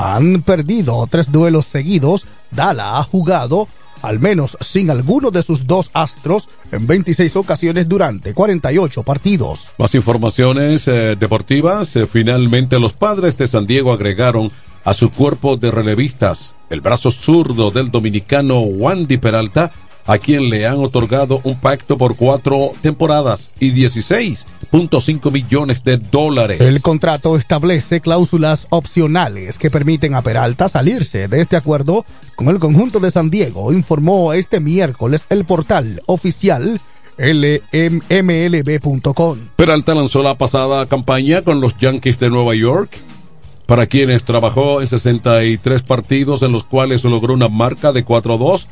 han 0.00 0.40
perdido 0.40 1.06
tres 1.10 1.30
duelos 1.30 1.66
seguidos. 1.66 2.24
Dala 2.50 2.98
ha 2.98 3.04
jugado 3.04 3.68
al 4.00 4.18
menos 4.18 4.56
sin 4.60 4.90
alguno 4.90 5.30
de 5.30 5.42
sus 5.42 5.66
dos 5.66 5.90
astros 5.92 6.48
en 6.72 6.86
26 6.86 7.36
ocasiones 7.36 7.86
durante 7.86 8.32
48 8.32 9.02
partidos. 9.02 9.68
Más 9.76 9.94
informaciones 9.94 10.88
eh, 10.88 11.16
deportivas. 11.16 11.94
Eh, 11.96 12.06
finalmente 12.06 12.78
los 12.78 12.94
padres 12.94 13.36
de 13.36 13.46
San 13.46 13.66
Diego 13.66 13.92
agregaron 13.92 14.50
a 14.84 14.94
su 14.94 15.10
cuerpo 15.10 15.58
de 15.58 15.70
relevistas 15.70 16.54
el 16.70 16.80
brazo 16.80 17.10
zurdo 17.10 17.70
del 17.70 17.90
dominicano 17.90 18.60
Wandy 18.60 19.18
Peralta 19.18 19.70
a 20.10 20.18
quien 20.18 20.50
le 20.50 20.66
han 20.66 20.80
otorgado 20.80 21.40
un 21.44 21.54
pacto 21.54 21.96
por 21.96 22.16
cuatro 22.16 22.72
temporadas 22.82 23.52
y 23.60 23.70
16.5 23.70 25.30
millones 25.30 25.84
de 25.84 25.98
dólares. 25.98 26.60
El 26.60 26.82
contrato 26.82 27.36
establece 27.36 28.00
cláusulas 28.00 28.66
opcionales 28.70 29.56
que 29.56 29.70
permiten 29.70 30.16
a 30.16 30.22
Peralta 30.22 30.68
salirse 30.68 31.28
de 31.28 31.40
este 31.40 31.54
acuerdo 31.54 32.04
con 32.34 32.48
el 32.48 32.58
conjunto 32.58 32.98
de 32.98 33.12
San 33.12 33.30
Diego, 33.30 33.72
informó 33.72 34.32
este 34.32 34.58
miércoles 34.58 35.26
el 35.28 35.44
portal 35.44 36.02
oficial 36.06 36.80
lmlb.com. 37.16 38.18
Peralta 39.54 39.94
lanzó 39.94 40.24
la 40.24 40.36
pasada 40.36 40.86
campaña 40.86 41.42
con 41.42 41.60
los 41.60 41.76
Yankees 41.76 42.18
de 42.18 42.30
Nueva 42.30 42.56
York, 42.56 42.98
para 43.66 43.86
quienes 43.86 44.24
trabajó 44.24 44.80
en 44.80 44.88
63 44.88 45.82
partidos 45.82 46.42
en 46.42 46.50
los 46.50 46.64
cuales 46.64 47.04
logró 47.04 47.32
una 47.32 47.48
marca 47.48 47.92
de 47.92 48.04
4-2 48.04 48.66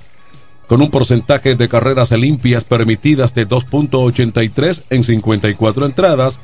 con 0.68 0.82
un 0.82 0.90
porcentaje 0.90 1.56
de 1.56 1.68
carreras 1.68 2.10
limpias 2.12 2.62
permitidas 2.62 3.34
de 3.34 3.48
2.83 3.48 4.82
en 4.90 5.02
54 5.02 5.86
entradas, 5.86 6.38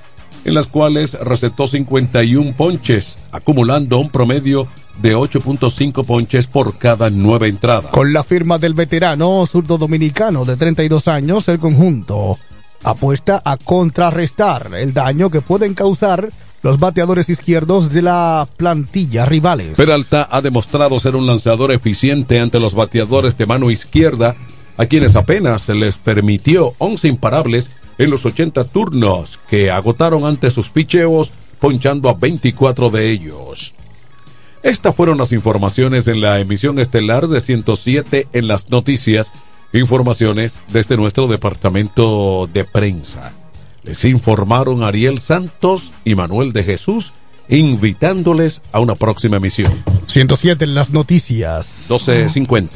en 0.44 0.54
las 0.54 0.66
cuales 0.66 1.12
recetó 1.20 1.66
51 1.66 2.54
ponches, 2.56 3.18
acumulando 3.32 3.98
un 3.98 4.10
promedio 4.10 4.66
de 5.00 5.14
8.5 5.16 6.04
ponches 6.04 6.46
por 6.46 6.78
cada 6.78 7.10
nueve 7.10 7.48
entradas. 7.48 7.90
Con 7.90 8.12
la 8.12 8.24
firma 8.24 8.58
del 8.58 8.74
veterano 8.74 9.46
zurdo 9.46 9.76
dominicano 9.76 10.44
de 10.44 10.56
32 10.56 11.08
años, 11.08 11.48
el 11.48 11.58
conjunto 11.58 12.38
apuesta 12.82 13.42
a 13.44 13.56
contrarrestar 13.56 14.70
el 14.74 14.92
daño 14.92 15.30
que 15.30 15.40
pueden 15.40 15.74
causar 15.74 16.30
los 16.64 16.80
bateadores 16.80 17.28
izquierdos 17.28 17.90
de 17.90 18.00
la 18.00 18.48
plantilla 18.56 19.26
rivales. 19.26 19.76
Peralta 19.76 20.26
ha 20.30 20.40
demostrado 20.40 20.98
ser 20.98 21.14
un 21.14 21.26
lanzador 21.26 21.70
eficiente 21.72 22.40
ante 22.40 22.58
los 22.58 22.74
bateadores 22.74 23.36
de 23.36 23.44
mano 23.44 23.70
izquierda, 23.70 24.34
a 24.78 24.86
quienes 24.86 25.14
apenas 25.14 25.60
se 25.60 25.74
les 25.74 25.98
permitió 25.98 26.72
11 26.78 27.06
imparables 27.08 27.68
en 27.98 28.08
los 28.08 28.24
80 28.24 28.64
turnos 28.64 29.38
que 29.50 29.70
agotaron 29.70 30.24
ante 30.24 30.50
sus 30.50 30.70
picheos, 30.70 31.32
ponchando 31.60 32.08
a 32.08 32.14
24 32.14 32.88
de 32.88 33.10
ellos. 33.10 33.74
Estas 34.62 34.96
fueron 34.96 35.18
las 35.18 35.32
informaciones 35.32 36.08
en 36.08 36.22
la 36.22 36.40
emisión 36.40 36.78
estelar 36.78 37.28
de 37.28 37.42
107 37.42 38.28
en 38.32 38.48
las 38.48 38.70
noticias, 38.70 39.32
informaciones 39.74 40.60
desde 40.72 40.96
nuestro 40.96 41.28
departamento 41.28 42.48
de 42.50 42.64
prensa. 42.64 43.34
Les 43.84 44.04
informaron 44.06 44.82
Ariel 44.82 45.18
Santos 45.18 45.92
y 46.04 46.14
Manuel 46.14 46.52
de 46.52 46.64
Jesús, 46.64 47.12
invitándoles 47.48 48.62
a 48.72 48.80
una 48.80 48.94
próxima 48.94 49.36
emisión. 49.36 49.84
107 50.06 50.64
en 50.64 50.74
las 50.74 50.90
noticias. 50.90 51.86
12.50. 51.88 52.68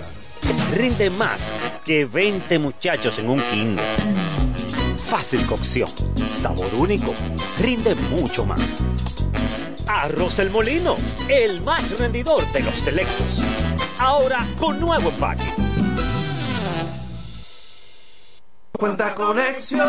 Rinde 0.76 1.10
más 1.10 1.54
que 1.84 2.04
20 2.04 2.58
muchachos 2.58 3.18
en 3.18 3.30
un 3.30 3.40
kinder. 3.50 3.84
Fácil 4.96 5.44
cocción, 5.46 5.88
sabor 6.26 6.68
único, 6.74 7.14
rinde 7.58 7.94
mucho 8.10 8.44
más. 8.44 8.82
Arroz 9.86 10.38
el 10.38 10.50
Molino, 10.50 10.96
el 11.28 11.62
más 11.62 11.98
rendidor 11.98 12.44
de 12.52 12.60
los 12.60 12.74
selectos. 12.74 13.42
Ahora 13.98 14.46
con 14.58 14.78
nuevo 14.78 15.08
empaque. 15.08 15.44
Cuenta 18.78 19.14
conexión, 19.14 19.88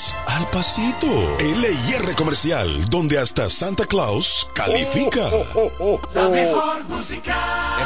al 0.27 0.49
pasito. 0.49 1.07
LIR 1.39 2.15
Comercial, 2.15 2.85
donde 2.89 3.17
hasta 3.17 3.49
Santa 3.49 3.85
Claus 3.85 4.47
califica. 4.53 5.29
La 6.13 6.29
mejor 6.29 6.83
música. 6.85 7.35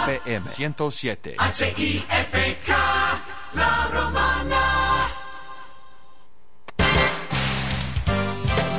FM 0.07 0.47
107. 0.47 1.35
H-I-F-K, 1.37 2.73
La 3.53 3.89
Romana. 3.91 5.09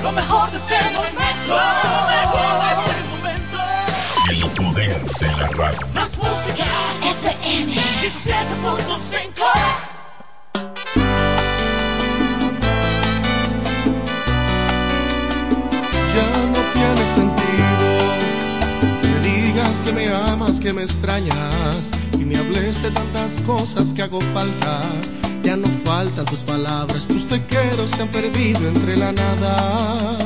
Lo 0.03 0.13
mejor 0.13 0.51
de 0.51 0.59
este 0.59 0.75
momento. 0.95 1.17
Lo 1.49 2.07
mejor 2.15 2.53
de 2.63 2.71
este 2.81 2.97
momento. 3.11 3.59
El 4.31 4.39
poder 4.53 5.01
de 5.21 5.27
la 5.27 5.49
radio. 5.49 5.87
Que 20.67 20.73
me 20.73 20.83
extrañas 20.83 21.93
y 22.15 22.25
me 22.25 22.37
hables 22.37 22.83
de 22.83 22.91
tantas 22.91 23.41
cosas 23.43 23.95
que 23.95 24.03
hago 24.03 24.21
falta. 24.35 24.83
Ya 25.45 25.57
no 25.57 25.69
faltan 25.85 26.25
tus 26.25 26.41
palabras, 26.41 27.07
tus 27.07 27.25
te 27.29 27.41
quiero 27.45 27.87
se 27.87 28.03
han 28.03 28.09
perdido 28.09 28.67
entre 28.67 28.97
la 28.97 29.13
nada. 29.13 30.19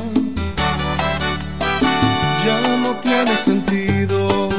Ya 2.43 2.77
no 2.77 2.95
tiene 3.01 3.35
sentido, 3.35 4.49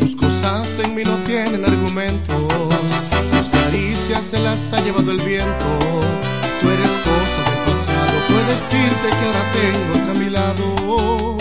tus 0.00 0.16
cosas 0.16 0.80
en 0.82 0.96
mí 0.96 1.04
no 1.04 1.16
tienen 1.18 1.64
argumentos, 1.64 2.52
tus 3.30 3.48
caricias 3.50 4.24
se 4.24 4.40
las 4.40 4.72
ha 4.72 4.80
llevado 4.80 5.12
el 5.12 5.22
viento. 5.22 5.66
Tú 6.60 6.70
eres 6.70 6.90
cosa 7.06 7.40
del 7.50 7.60
pasado, 7.70 8.14
puedo 8.26 8.46
decirte 8.46 9.08
que 9.08 9.26
ahora 9.26 9.44
tengo 9.52 10.02
otra 10.02 10.10
a 10.10 10.24
mi 10.24 10.28
lado. 10.28 11.39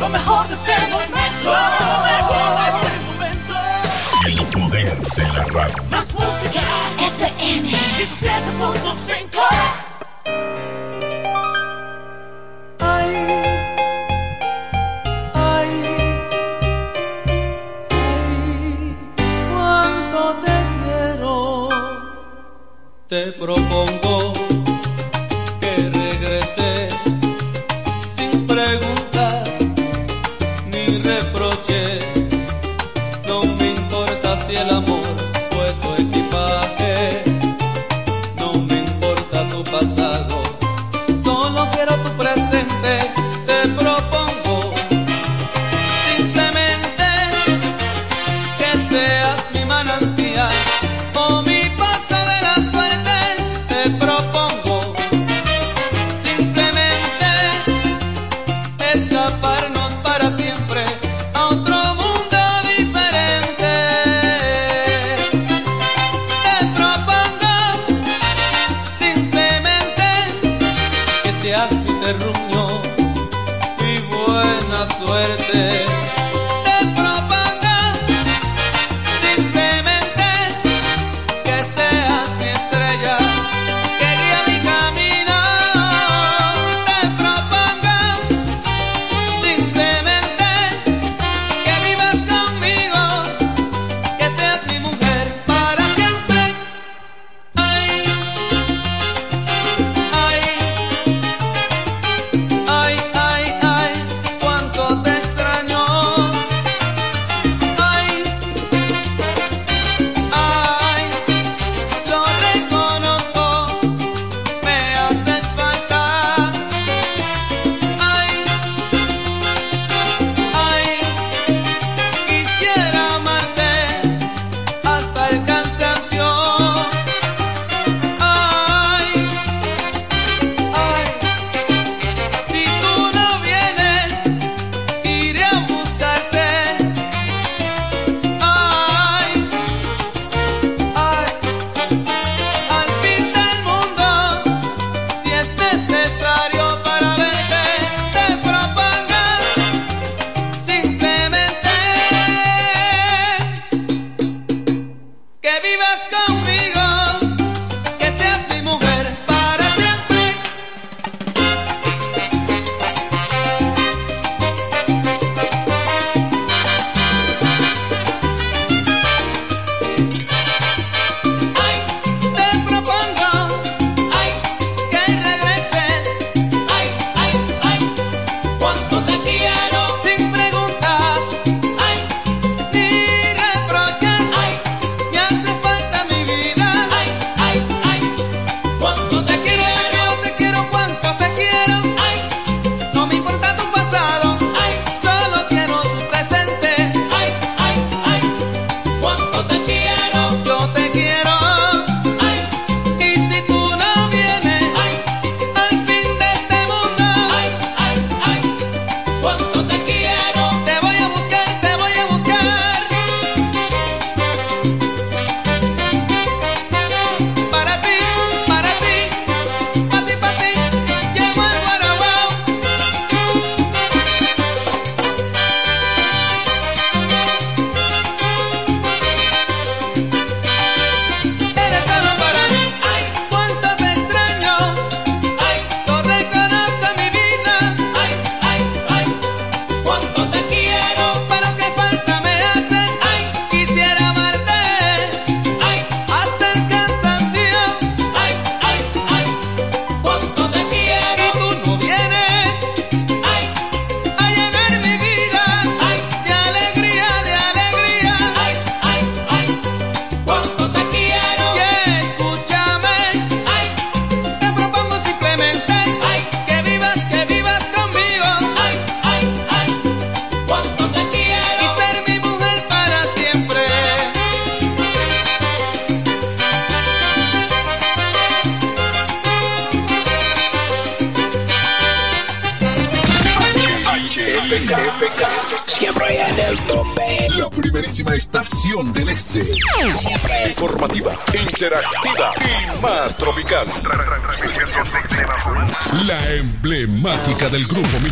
Lo 0.00 0.08
mejor 0.08 0.48
de 0.48 0.54
este 0.54 0.72
momento. 0.90 1.12
Lo 1.44 1.52
mejor 2.08 2.50
de 2.58 2.66
este 2.70 2.90
momento. 3.04 3.54
El 4.26 4.34
poder 4.46 4.96
de 4.98 5.24
la 5.28 5.44
radio. 5.44 5.82
Más 5.90 6.14
música. 6.14 6.62
FM. 6.98 7.70
107.5. 7.70 9.29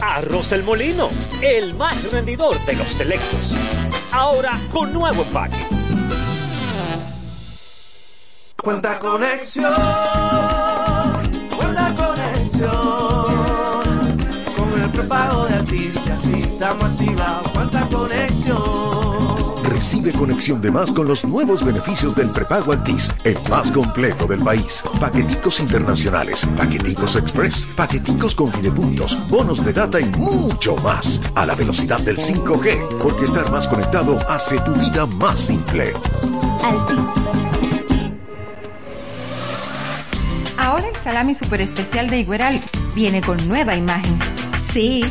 Arroz 0.00 0.52
El 0.52 0.62
Molino, 0.64 1.10
el 1.42 1.74
más 1.74 2.10
rendidor 2.10 2.58
de 2.64 2.74
los 2.74 2.88
selectos. 2.88 3.54
Ahora 4.12 4.58
con 4.70 4.92
nuevo 4.92 5.22
empaque. 5.22 5.56
Cuenta 8.62 8.98
conexión. 8.98 9.72
Cuenta 11.56 11.94
conexión. 11.94 12.70
Con 14.56 14.82
el 14.82 14.90
prepago 14.90 15.46
de 15.46 15.54
artistas 15.54 16.26
y 16.28 16.40
estamos 16.40 16.84
activados. 16.84 17.48
Cuenta 17.52 17.88
conexión. 17.88 18.09
Recibe 19.80 20.12
conexión 20.12 20.60
de 20.60 20.70
más 20.70 20.92
con 20.92 21.08
los 21.08 21.24
nuevos 21.24 21.64
beneficios 21.64 22.14
del 22.14 22.30
prepago 22.30 22.72
Altis, 22.72 23.10
el 23.24 23.38
más 23.48 23.72
completo 23.72 24.26
del 24.26 24.40
país. 24.40 24.84
Paqueticos 25.00 25.58
internacionales, 25.58 26.46
paqueticos 26.54 27.16
express, 27.16 27.66
paqueticos 27.76 28.34
con 28.34 28.52
videopuntos, 28.52 29.18
bonos 29.30 29.64
de 29.64 29.72
data 29.72 29.98
y 29.98 30.04
mucho 30.18 30.76
más. 30.76 31.18
A 31.34 31.46
la 31.46 31.54
velocidad 31.54 31.98
del 32.00 32.18
5G, 32.18 32.98
porque 32.98 33.24
estar 33.24 33.50
más 33.50 33.66
conectado 33.66 34.18
hace 34.28 34.60
tu 34.60 34.74
vida 34.74 35.06
más 35.06 35.40
simple. 35.40 35.94
Altis. 36.62 37.08
Ahora 40.58 40.88
el 40.88 40.96
salami 40.96 41.32
super 41.32 41.62
especial 41.62 42.10
de 42.10 42.18
Igueral 42.18 42.60
viene 42.94 43.22
con 43.22 43.38
nueva 43.48 43.76
imagen. 43.76 44.18
Sí, 44.62 45.10